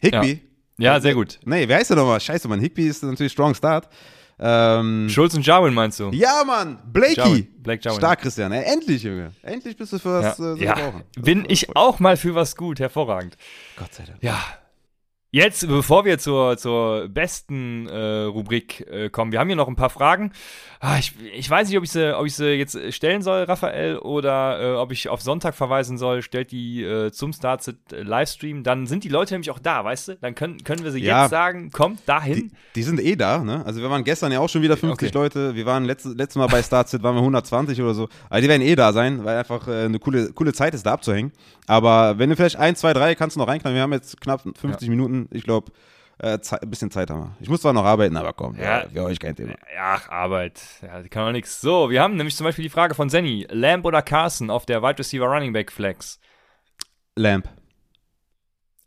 [0.00, 0.42] Higby.
[0.78, 1.38] Ja, sehr gut.
[1.44, 2.20] Nee, wer heißt der nochmal?
[2.20, 2.60] Scheiße, Mann.
[2.60, 3.88] Higby ist natürlich Strong Start.
[4.44, 6.10] Ähm, Schulz und Jarwin meinst du?
[6.10, 6.78] ja, Mann.
[6.92, 7.14] Blakey.
[7.16, 7.98] Jarwin, Blake Jarwin.
[8.00, 8.50] Stark, Christian.
[8.50, 9.32] Ey, endlich, Junge.
[9.42, 10.92] Endlich bist du für was Ja, äh, so ja.
[11.20, 13.36] bin ich auch mal für was gut, hervorragend.
[13.76, 14.18] Gott sei Dank.
[14.22, 14.38] Ja.
[15.34, 19.76] Jetzt, bevor wir zur, zur besten äh, Rubrik äh, kommen, wir haben hier noch ein
[19.76, 20.30] paar Fragen.
[20.78, 23.96] Ah, ich, ich weiß nicht, ob ich, sie, ob ich sie jetzt stellen soll, Raphael,
[23.96, 26.20] oder äh, ob ich auf Sonntag verweisen soll.
[26.20, 28.62] Stellt die äh, zum Startset Livestream.
[28.62, 30.16] Dann sind die Leute nämlich auch da, weißt du?
[30.16, 31.22] Dann können, können wir sie Ja.
[31.22, 32.50] jetzt sagen, kommt dahin.
[32.50, 33.64] Die, die sind eh da, ne?
[33.64, 35.18] Also wir waren gestern ja auch schon wieder 50 Okay.
[35.18, 35.54] Leute.
[35.54, 38.08] Wir waren letztes, letztes Mal bei Startsit waren wir 120 oder so.
[38.28, 40.92] Also die werden eh da sein, weil einfach äh, eine coole, coole Zeit ist, da
[40.92, 41.32] abzuhängen.
[41.66, 43.76] Aber wenn du vielleicht ein, zwei, drei kannst du noch reinknallen.
[43.76, 45.21] Wir haben jetzt knapp 50 Minuten.
[45.30, 45.72] Ich glaube,
[46.18, 47.36] äh, ein bisschen Zeit haben wir.
[47.40, 48.82] Ich muss zwar noch arbeiten, aber komm, Ja.
[48.82, 48.88] ja.
[48.88, 49.54] für euch kein Thema.
[49.78, 50.62] Ach, Arbeit.
[50.82, 51.60] Ja, kann doch nichts.
[51.60, 53.46] So, wir haben nämlich zum Beispiel die Frage von Senny.
[53.50, 56.18] Lamb oder Carson auf der Wide Receiver Running Back Flex?
[57.16, 57.48] Lamp.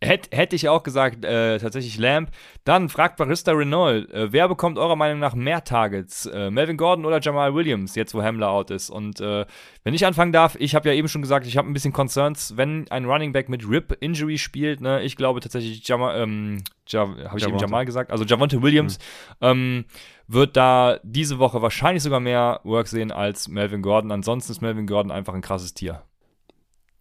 [0.04, 2.30] Hätt, hätte ich auch gesagt, äh, tatsächlich Lamb.
[2.66, 6.26] Dann fragt Barista Renault, äh, wer bekommt eurer Meinung nach mehr Targets?
[6.26, 8.90] Äh, Melvin Gordon oder Jamal Williams, jetzt wo Hamler out ist?
[8.90, 9.46] Und äh,
[9.84, 12.58] wenn ich anfangen darf, ich habe ja eben schon gesagt, ich habe ein bisschen Concerns,
[12.58, 14.82] wenn ein Running Back mit Rip-Injury spielt.
[14.82, 15.02] Ne?
[15.02, 17.58] Ich glaube tatsächlich, Jamal, ähm, ja, habe ich eben.
[17.58, 18.12] Jamal gesagt?
[18.12, 19.00] Also Javonte Williams
[19.40, 19.86] ähm,
[20.28, 24.12] wird da diese Woche wahrscheinlich sogar mehr Work sehen als Melvin Gordon.
[24.12, 26.04] Ansonsten ist Melvin Gordon einfach ein krasses Tier.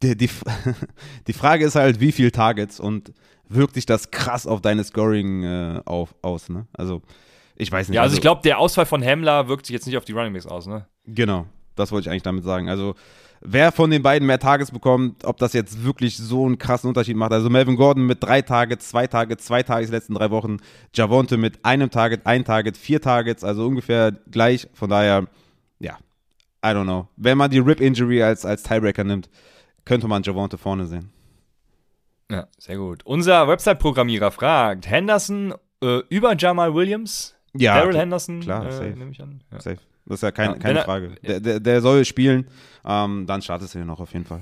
[0.04, 0.28] Die, die,
[1.26, 3.12] die Frage ist halt, wie viel Targets und
[3.48, 6.66] wirkt sich das krass auf deine Scoring äh, auf, aus, ne?
[6.72, 7.02] Also,
[7.56, 7.96] ich weiß nicht.
[7.96, 10.32] Ja, also ich glaube, der Ausfall von Hamler wirkt sich jetzt nicht auf die Running
[10.32, 10.86] Backs aus, ne?
[11.06, 12.68] Genau, das wollte ich eigentlich damit sagen.
[12.68, 12.94] Also,
[13.40, 17.16] wer von den beiden mehr Targets bekommt, ob das jetzt wirklich so einen krassen Unterschied
[17.16, 17.32] macht.
[17.32, 20.58] Also, Melvin Gordon mit drei Targets, zwei Targets, zwei Targets die letzten drei Wochen.
[20.92, 24.68] Javonte mit einem Target, ein Target, vier Targets, also ungefähr gleich.
[24.74, 25.28] Von daher,
[25.78, 25.96] ja,
[26.64, 27.08] I don't know.
[27.16, 29.28] Wenn man die Rip-Injury als, als Tiebreaker nimmt,
[29.84, 31.10] könnte man Javonte vorne sehen.
[32.30, 33.04] Ja, sehr gut.
[33.04, 37.34] Unser Website-Programmierer fragt: Henderson äh, über Jamal Williams?
[37.56, 38.40] Ja, Daryl Henderson?
[38.40, 38.90] klar, äh, safe.
[38.90, 39.42] nehme ich an.
[39.52, 39.60] Ja.
[39.60, 39.78] Safe.
[40.06, 41.14] Das ist ja, kein, Ja, keine er- Frage.
[41.22, 42.46] Der, der, der soll spielen,
[42.84, 44.40] ähm, dann startest du ihn noch auf jeden Fall.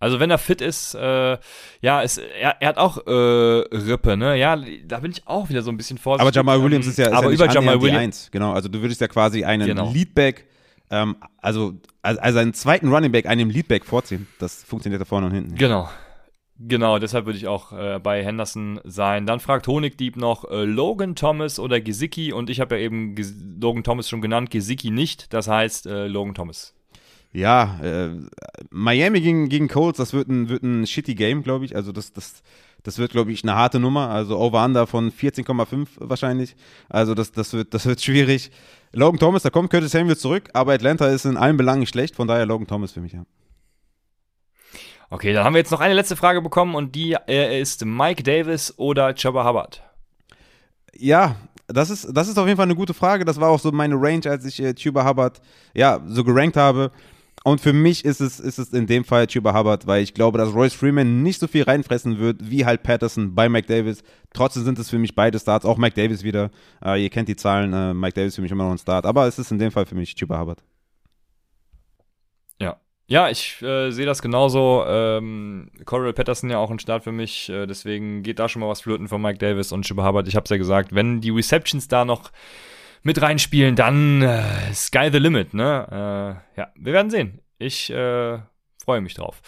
[0.00, 1.38] Also, wenn er fit ist, äh,
[1.80, 4.36] ja, ist, er, er hat auch äh, Rippe, ne?
[4.38, 6.28] Ja, da bin ich auch wieder so ein bisschen vorsichtig.
[6.28, 8.28] Aber Jamal Williams ist ja, ist aber ja über Jamal Williams.
[8.30, 9.90] Genau, also du würdest ja quasi einen Genau.
[9.92, 10.46] Leadback,
[10.90, 14.26] ähm, also, also einen zweiten Running Back einem Leadback vorziehen.
[14.38, 15.54] Das funktioniert da vorne und hinten.
[15.54, 15.88] Genau.
[16.60, 19.26] Genau, deshalb würde ich auch äh, bei Henderson sein.
[19.26, 23.32] Dann fragt Honigdieb noch äh, Logan Thomas oder Gesicki und ich habe ja eben Ges
[23.60, 25.32] Logan Thomas schon genannt, Gesicki nicht.
[25.32, 26.74] Das heißt äh, Logan Thomas.
[27.32, 28.10] Ja, äh,
[28.70, 31.76] Miami gegen, gegen Colts, das wird ein, wird ein shitty Game, glaube ich.
[31.76, 32.42] Also das, das,
[32.82, 34.10] das wird, glaube ich, eine harte Nummer.
[34.10, 36.56] Also Over-Under von 14,5 wahrscheinlich.
[36.88, 38.50] Also das, das, wird, das wird schwierig.
[38.92, 42.26] Logan Thomas, da kommt Curtis Samuel zurück, aber Atlanta ist in allen Belangen schlecht, von
[42.26, 43.24] daher Logan Thomas für mich, ja.
[45.10, 48.22] Okay, dann haben wir jetzt noch eine letzte Frage bekommen und die äh, ist Mike
[48.22, 49.82] Davis oder Chubba Hubbard.
[50.94, 53.24] Ja, das ist, das ist auf jeden Fall eine gute Frage.
[53.24, 55.40] Das war auch so meine Range, als ich äh, Tuba Hubbard
[55.74, 56.90] ja, so gerankt habe.
[57.48, 60.36] Und für mich ist es, ist es in dem Fall Tuba Hubbard, weil ich glaube,
[60.36, 64.02] dass Royce Freeman nicht so viel reinfressen wird, wie halt Patterson bei Mike Davis.
[64.34, 66.50] Trotzdem sind es für mich beide Starts, auch Mike Davis wieder.
[66.84, 69.06] Äh, ihr kennt die Zahlen, äh, Mike Davis für mich immer noch ein Start.
[69.06, 70.62] Aber es ist in dem Fall für mich Tuba Hubbard.
[72.60, 72.76] Ja.
[73.06, 74.84] Ja, ich äh, sehe das genauso.
[74.86, 78.68] Ähm, Coral Patterson ja auch ein Start für mich, äh, deswegen geht da schon mal
[78.68, 80.28] was flöten von Mike Davis und Chubba Hubbard.
[80.28, 82.30] Ich habe es ja gesagt, wenn die Receptions da noch
[83.02, 86.42] mit reinspielen, dann äh, Sky the Limit, ne?
[86.56, 87.40] Äh, ja, wir werden sehen.
[87.58, 88.38] Ich äh,
[88.82, 89.40] freue mich drauf.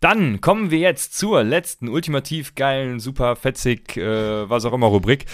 [0.00, 5.26] Dann kommen wir jetzt zur letzten ultimativ geilen, super fetzig, äh, was auch immer Rubrik.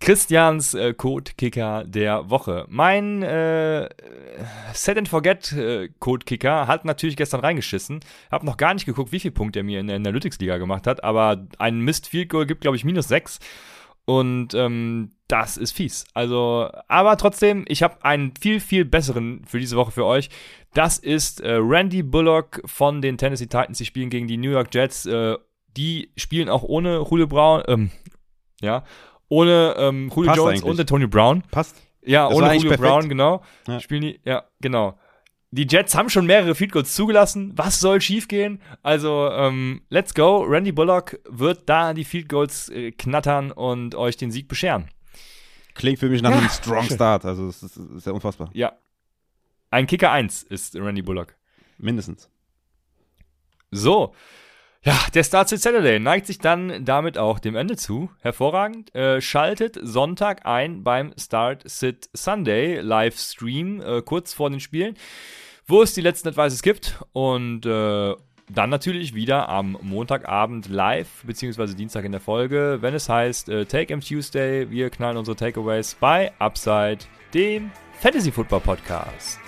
[0.00, 2.64] Christians äh, Code-Kicker der Woche.
[2.70, 3.90] Mein äh,
[4.72, 8.00] Set and Forget äh, Code-Kicker hat natürlich gestern reingeschissen.
[8.30, 11.04] Hab noch gar nicht geguckt, wie viel Punkte er mir in der Analytics-Liga gemacht hat,
[11.04, 13.40] aber ein Mist-Field-Goal gibt, glaube ich, minus 6.
[14.10, 16.04] Und ähm, das ist fies.
[16.14, 20.30] Also, aber trotzdem, ich habe einen viel, viel besseren für diese Woche für euch.
[20.74, 23.78] Das ist äh, Randy Bullock von den Tennessee Titans.
[23.78, 25.06] Die spielen gegen die New York Jets.
[25.06, 25.36] Äh,
[25.76, 27.90] die spielen auch ohne Julio Brown, ähm,
[28.60, 28.82] ja,
[29.28, 30.64] ohne ähm, Julio Passt Jones eigentlich.
[30.64, 31.42] und Antonio Brown.
[31.52, 31.76] Passt.
[32.02, 32.76] Ja, Das ohne Julio.
[32.78, 33.42] Brown, genau.
[33.68, 33.78] Ja.
[33.78, 34.98] Spielen die, ja, genau.
[35.52, 37.52] Die Jets haben schon mehrere Field Goals zugelassen.
[37.56, 38.60] Was soll schiefgehen?
[38.82, 40.44] Also, ähm, let's go.
[40.44, 44.88] Randy Bullock wird da die Field Goals äh, knattern und euch den Sieg bescheren.
[45.74, 46.96] Klingt für mich nach Ja, einem Strong schön.
[46.96, 47.24] Start.
[47.24, 48.50] Also es ist, es ist ja unfassbar.
[48.52, 48.74] Ja.
[49.70, 51.34] Ein Kicker 1 ist Randy Bullock.
[51.78, 52.30] Mindestens.
[53.72, 54.14] So.
[54.82, 58.10] Ja, der Start Sit Saturday neigt sich dann damit auch dem Ende zu.
[58.20, 58.94] Hervorragend.
[58.94, 64.96] Äh, schaltet Sonntag ein beim Start Sit Sunday Livestream äh, kurz vor den Spielen,
[65.66, 66.98] wo es die letzten Advices gibt.
[67.12, 68.14] Und äh,
[68.48, 73.66] dann natürlich wieder am Montagabend live, beziehungsweise Dienstag in der Folge, wenn es heißt äh,
[73.66, 74.70] Take M Tuesday.
[74.70, 77.00] Wir knallen unsere Takeaways bei Upside,
[77.34, 77.70] dem
[78.00, 79.40] Fantasy Football Podcast.